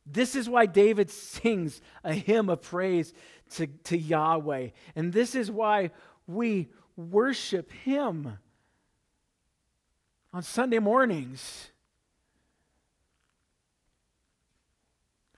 This 0.05 0.37
is 0.37 0.47
why 0.47 0.67
David 0.67 1.11
sings 1.11 1.81
a 2.05 2.13
hymn 2.13 2.51
of 2.51 2.61
praise 2.61 3.15
to, 3.55 3.67
to 3.67 3.97
Yahweh. 3.97 4.69
And 4.95 5.11
this 5.11 5.35
is 5.35 5.51
why 5.51 5.91
we 6.27 6.69
worship 6.97 7.73
Him 7.73 8.37
on 10.35 10.43
Sunday 10.43 10.81
mornings. 10.81 11.71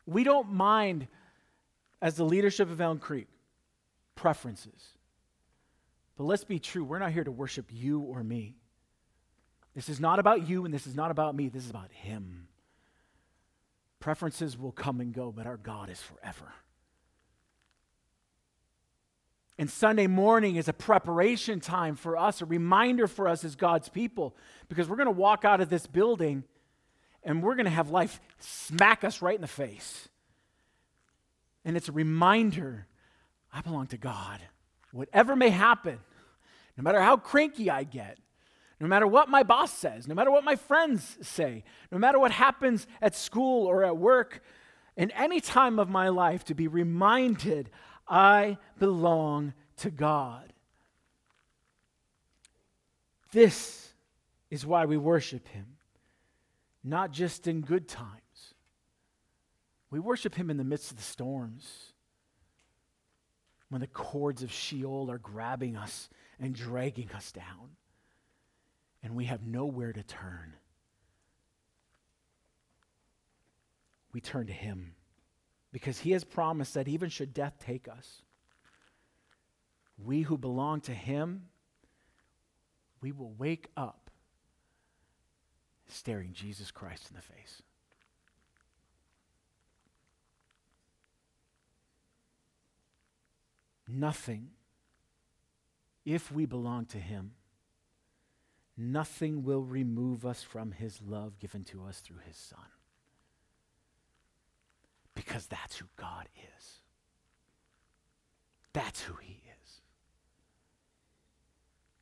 We 0.07 0.25
don't 0.25 0.53
mind, 0.53 1.09
as 2.01 2.15
the 2.15 2.25
leadership 2.25 2.71
of 2.71 2.81
Elm 2.81 2.99
Creek, 2.99 3.27
preferences. 4.15 4.97
But 6.17 6.25
let's 6.25 6.45
be 6.45 6.59
true, 6.59 6.85
we're 6.85 6.99
not 6.99 7.13
here 7.13 7.25
to 7.25 7.31
worship 7.31 7.67
you 7.71 8.01
or 8.01 8.23
me. 8.23 8.57
This 9.75 9.89
is 9.89 10.01
not 10.01 10.19
about 10.19 10.49
you 10.49 10.65
and 10.65 10.73
this 10.73 10.87
is 10.87 10.95
not 10.95 11.11
about 11.11 11.35
me, 11.35 11.49
this 11.49 11.65
is 11.65 11.71
about 11.71 11.93
Him. 11.93 12.49
Preferences 14.01 14.57
will 14.57 14.73
come 14.73 15.01
and 15.01 15.13
go, 15.13 15.33
but 15.33 15.47
our 15.47 15.57
God 15.57 15.91
is 15.91 16.01
forever. 16.01 16.53
And 19.59 19.71
Sunday 19.71 20.07
morning 20.07 20.57
is 20.57 20.69
a 20.69 20.73
preparation 20.73 21.61
time 21.61 21.97
for 21.97 22.17
us, 22.17 22.43
a 22.43 22.45
reminder 22.45 23.07
for 23.07 23.27
us 23.27 23.43
as 23.43 23.57
God's 23.57 23.89
people, 23.89 24.37
because 24.69 24.89
we're 24.89 24.97
going 24.97 25.07
to 25.07 25.13
walk 25.13 25.45
out 25.45 25.61
of 25.61 25.71
this 25.71 25.87
building 25.87 26.45
and 27.27 27.43
we're 27.43 27.57
going 27.57 27.67
to 27.67 27.71
have 27.71 27.91
life 27.91 28.21
smack 28.39 29.05
us 29.05 29.21
right 29.21 29.35
in 29.35 29.43
the 29.43 29.47
face. 29.47 30.09
And 31.65 31.77
it's 31.77 31.89
a 31.89 31.93
reminder 31.93 32.87
I 33.53 33.61
belong 33.61 33.89
to 33.89 33.99
God. 33.99 34.41
Whatever 34.93 35.37
may 35.37 35.51
happen, 35.51 35.99
no 36.79 36.83
matter 36.83 37.01
how 37.01 37.17
cranky 37.17 37.69
I 37.69 37.85
get, 37.85 38.19
no 38.81 38.87
matter 38.87 39.07
what 39.07 39.29
my 39.29 39.43
boss 39.43 39.73
says, 39.73 40.07
no 40.07 40.15
matter 40.15 40.31
what 40.31 40.45
my 40.45 40.55
friends 40.55 41.19
say, 41.21 41.65
no 41.91 41.99
matter 41.99 42.19
what 42.19 42.31
happens 42.31 42.87
at 43.03 43.15
school 43.15 43.67
or 43.67 43.85
at 43.85 43.97
work, 43.97 44.43
in 44.97 45.11
any 45.11 45.41
time 45.41 45.79
of 45.79 45.89
my 45.89 46.09
life, 46.09 46.45
to 46.45 46.55
be 46.55 46.69
reminded 46.69 47.71
I 48.09 48.57
belong 48.79 49.53
to 49.79 49.91
God. 49.91 50.53
This 53.33 53.93
is 54.51 54.65
why 54.65 54.85
we 54.85 54.97
worship 54.97 55.49
Him, 55.49 55.76
not 56.87 57.11
just 57.11 57.47
in 57.47 57.61
good 57.61 57.89
times. 57.89 58.55
We 59.91 60.01
worship 60.01 60.35
Him 60.35 60.51
in 60.51 60.57
the 60.57 60.65
midst 60.65 60.91
of 60.91 60.97
the 60.97 61.03
storms, 61.03 61.93
when 63.69 63.81
the 63.81 63.87
cords 63.87 64.43
of 64.43 64.53
Sheol 64.53 65.11
are 65.11 65.19
grabbing 65.19 65.77
us 65.77 66.09
and 66.39 66.55
dragging 66.55 67.11
us 67.13 67.33
down 67.33 67.77
and 69.07 69.15
we 69.15 69.27
have 69.27 69.47
nowhere 69.47 69.93
to 69.93 70.03
turn. 70.03 70.55
We 74.13 74.21
turn 74.21 74.49
to 74.49 74.53
Him 74.53 74.97
because 75.71 76.01
He 76.01 76.11
has 76.11 76.25
promised 76.25 76.75
that 76.75 76.89
even 76.89 77.09
should 77.09 77.33
death 77.33 77.55
take 77.61 77.87
us, 77.87 78.23
we 79.97 80.23
who 80.23 80.37
belong 80.37 80.81
to 80.83 80.93
Him, 80.93 81.43
we 83.01 83.13
will 83.13 83.33
wake 83.39 83.69
up 83.77 84.06
staring 85.89 86.33
Jesus 86.33 86.71
Christ 86.71 87.11
in 87.11 87.17
the 87.17 87.23
face. 87.23 87.63
Nothing, 93.89 94.49
if 96.05 96.33
we 96.33 96.45
belong 96.45 96.87
to 96.87 96.99
Him, 96.99 97.33
nothing 98.77 99.43
will 99.43 99.63
remove 99.63 100.27
us 100.27 100.43
from 100.43 100.73
his 100.73 101.01
love 101.01 101.39
given 101.39 101.65
to 101.65 101.85
us 101.85 102.01
through 102.01 102.21
his 102.27 102.37
Son. 102.37 102.59
Because 105.15 105.47
that's 105.47 105.79
who 105.79 105.87
God 105.97 106.29
is. 106.57 106.81
That's 108.73 109.01
who 109.03 109.15
he 109.15 109.43
is. 109.63 109.81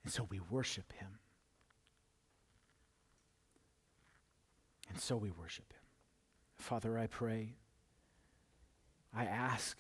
And 0.03 0.13
so 0.13 0.27
we 0.29 0.41
worship 0.51 0.93
him. 0.93 1.19
And 4.91 5.01
so 5.01 5.17
we 5.17 5.31
worship 5.31 5.73
him. 5.73 5.81
Father, 6.59 6.99
I 6.99 7.07
pray, 7.07 7.55
I 9.15 9.25
ask 9.25 9.79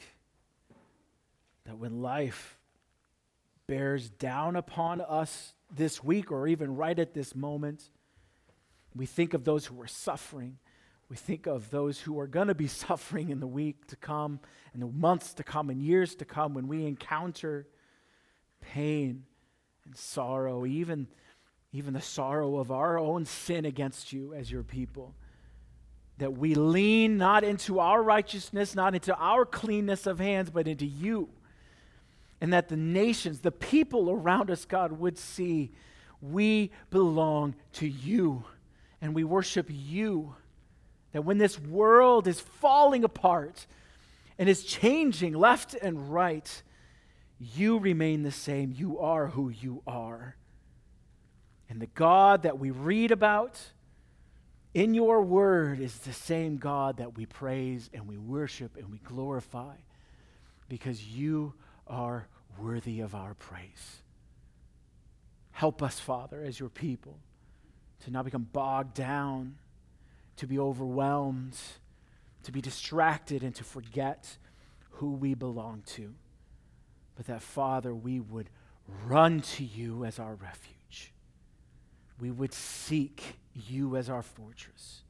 that 1.66 1.78
when 1.78 2.02
life 2.02 2.58
bears 3.66 4.10
down 4.10 4.56
upon 4.56 5.00
us 5.00 5.54
this 5.74 6.02
week 6.02 6.30
or 6.30 6.46
even 6.46 6.76
right 6.76 6.98
at 6.98 7.14
this 7.14 7.34
moment. 7.34 7.90
We 8.94 9.06
think 9.06 9.34
of 9.34 9.44
those 9.44 9.66
who 9.66 9.80
are 9.80 9.86
suffering. 9.86 10.58
We 11.08 11.16
think 11.16 11.46
of 11.46 11.70
those 11.70 12.00
who 12.00 12.18
are 12.20 12.26
going 12.26 12.48
to 12.48 12.54
be 12.54 12.66
suffering 12.68 13.30
in 13.30 13.40
the 13.40 13.46
week 13.46 13.86
to 13.88 13.96
come, 13.96 14.40
and 14.72 14.82
the 14.82 14.86
months 14.86 15.34
to 15.34 15.44
come, 15.44 15.70
and 15.70 15.82
years 15.82 16.14
to 16.16 16.24
come 16.24 16.54
when 16.54 16.68
we 16.68 16.86
encounter 16.86 17.66
pain 18.60 19.24
and 19.84 19.96
sorrow, 19.96 20.64
even, 20.64 21.08
even 21.74 21.92
the 21.92 22.00
sorrow 22.00 22.56
of 22.56 22.70
our 22.70 22.98
own 22.98 23.26
sin 23.26 23.66
against 23.66 24.12
you 24.12 24.32
as 24.32 24.50
your 24.50 24.62
people. 24.62 25.14
That 26.16 26.38
we 26.38 26.54
lean 26.54 27.18
not 27.18 27.44
into 27.44 27.80
our 27.80 28.02
righteousness, 28.02 28.74
not 28.74 28.94
into 28.94 29.14
our 29.16 29.44
cleanness 29.44 30.06
of 30.06 30.18
hands, 30.18 30.48
but 30.48 30.66
into 30.66 30.86
you 30.86 31.28
and 32.44 32.52
that 32.52 32.68
the 32.68 32.76
nations, 32.76 33.40
the 33.40 33.50
people 33.50 34.10
around 34.10 34.50
us, 34.50 34.66
God, 34.66 34.92
would 34.92 35.16
see 35.16 35.70
we 36.20 36.70
belong 36.90 37.54
to 37.72 37.88
you 37.88 38.44
and 39.00 39.14
we 39.14 39.24
worship 39.24 39.66
you. 39.70 40.34
That 41.12 41.24
when 41.24 41.38
this 41.38 41.58
world 41.58 42.28
is 42.28 42.40
falling 42.40 43.02
apart 43.02 43.66
and 44.38 44.46
is 44.46 44.62
changing 44.62 45.32
left 45.32 45.72
and 45.72 46.12
right, 46.12 46.62
you 47.38 47.78
remain 47.78 48.24
the 48.24 48.30
same. 48.30 48.74
You 48.76 48.98
are 48.98 49.28
who 49.28 49.48
you 49.48 49.82
are. 49.86 50.36
And 51.74 51.82
the 51.82 51.86
God 51.88 52.44
that 52.44 52.60
we 52.60 52.70
read 52.70 53.10
about 53.10 53.60
in 54.74 54.94
your 54.94 55.22
word 55.22 55.80
is 55.80 55.98
the 55.98 56.12
same 56.12 56.56
God 56.56 56.98
that 56.98 57.16
we 57.16 57.26
praise 57.26 57.90
and 57.92 58.06
we 58.06 58.16
worship 58.16 58.76
and 58.76 58.92
we 58.92 58.98
glorify 58.98 59.74
because 60.68 61.04
you 61.04 61.52
are 61.88 62.28
worthy 62.60 63.00
of 63.00 63.16
our 63.16 63.34
praise. 63.34 64.02
Help 65.50 65.82
us, 65.82 65.98
Father, 65.98 66.44
as 66.44 66.60
your 66.60 66.68
people, 66.68 67.18
to 68.04 68.12
not 68.12 68.24
become 68.24 68.46
bogged 68.52 68.94
down, 68.94 69.56
to 70.36 70.46
be 70.46 70.60
overwhelmed, 70.60 71.58
to 72.44 72.52
be 72.52 72.60
distracted, 72.60 73.42
and 73.42 73.52
to 73.56 73.64
forget 73.64 74.38
who 74.90 75.10
we 75.10 75.34
belong 75.34 75.82
to. 75.86 76.14
But 77.16 77.26
that, 77.26 77.42
Father, 77.42 77.92
we 77.92 78.20
would 78.20 78.48
run 79.04 79.40
to 79.40 79.64
you 79.64 80.04
as 80.04 80.20
our 80.20 80.36
refuge. 80.36 80.73
We 82.20 82.30
would 82.30 82.52
seek 82.52 83.36
you 83.54 83.96
as 83.96 84.08
our 84.08 84.22
fortress, 84.22 85.02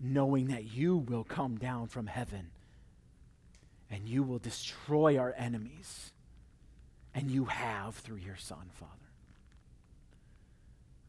knowing 0.00 0.48
that 0.48 0.72
you 0.72 0.96
will 0.96 1.24
come 1.24 1.56
down 1.56 1.88
from 1.88 2.06
heaven 2.06 2.50
and 3.90 4.08
you 4.08 4.22
will 4.22 4.38
destroy 4.38 5.18
our 5.18 5.34
enemies. 5.36 6.12
And 7.14 7.30
you 7.30 7.44
have 7.44 7.96
through 7.96 8.16
your 8.16 8.36
Son, 8.36 8.70
Father. 8.72 8.90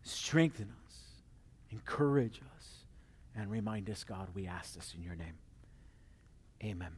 Strengthen 0.04 0.70
us, 0.86 0.96
encourage 1.72 2.42
us, 2.58 2.84
and 3.34 3.50
remind 3.50 3.90
us, 3.90 4.04
God, 4.04 4.28
we 4.36 4.46
ask 4.46 4.76
this 4.76 4.94
in 4.98 5.02
your 5.02 5.16
name. 5.16 5.36
Amen. 6.62 6.92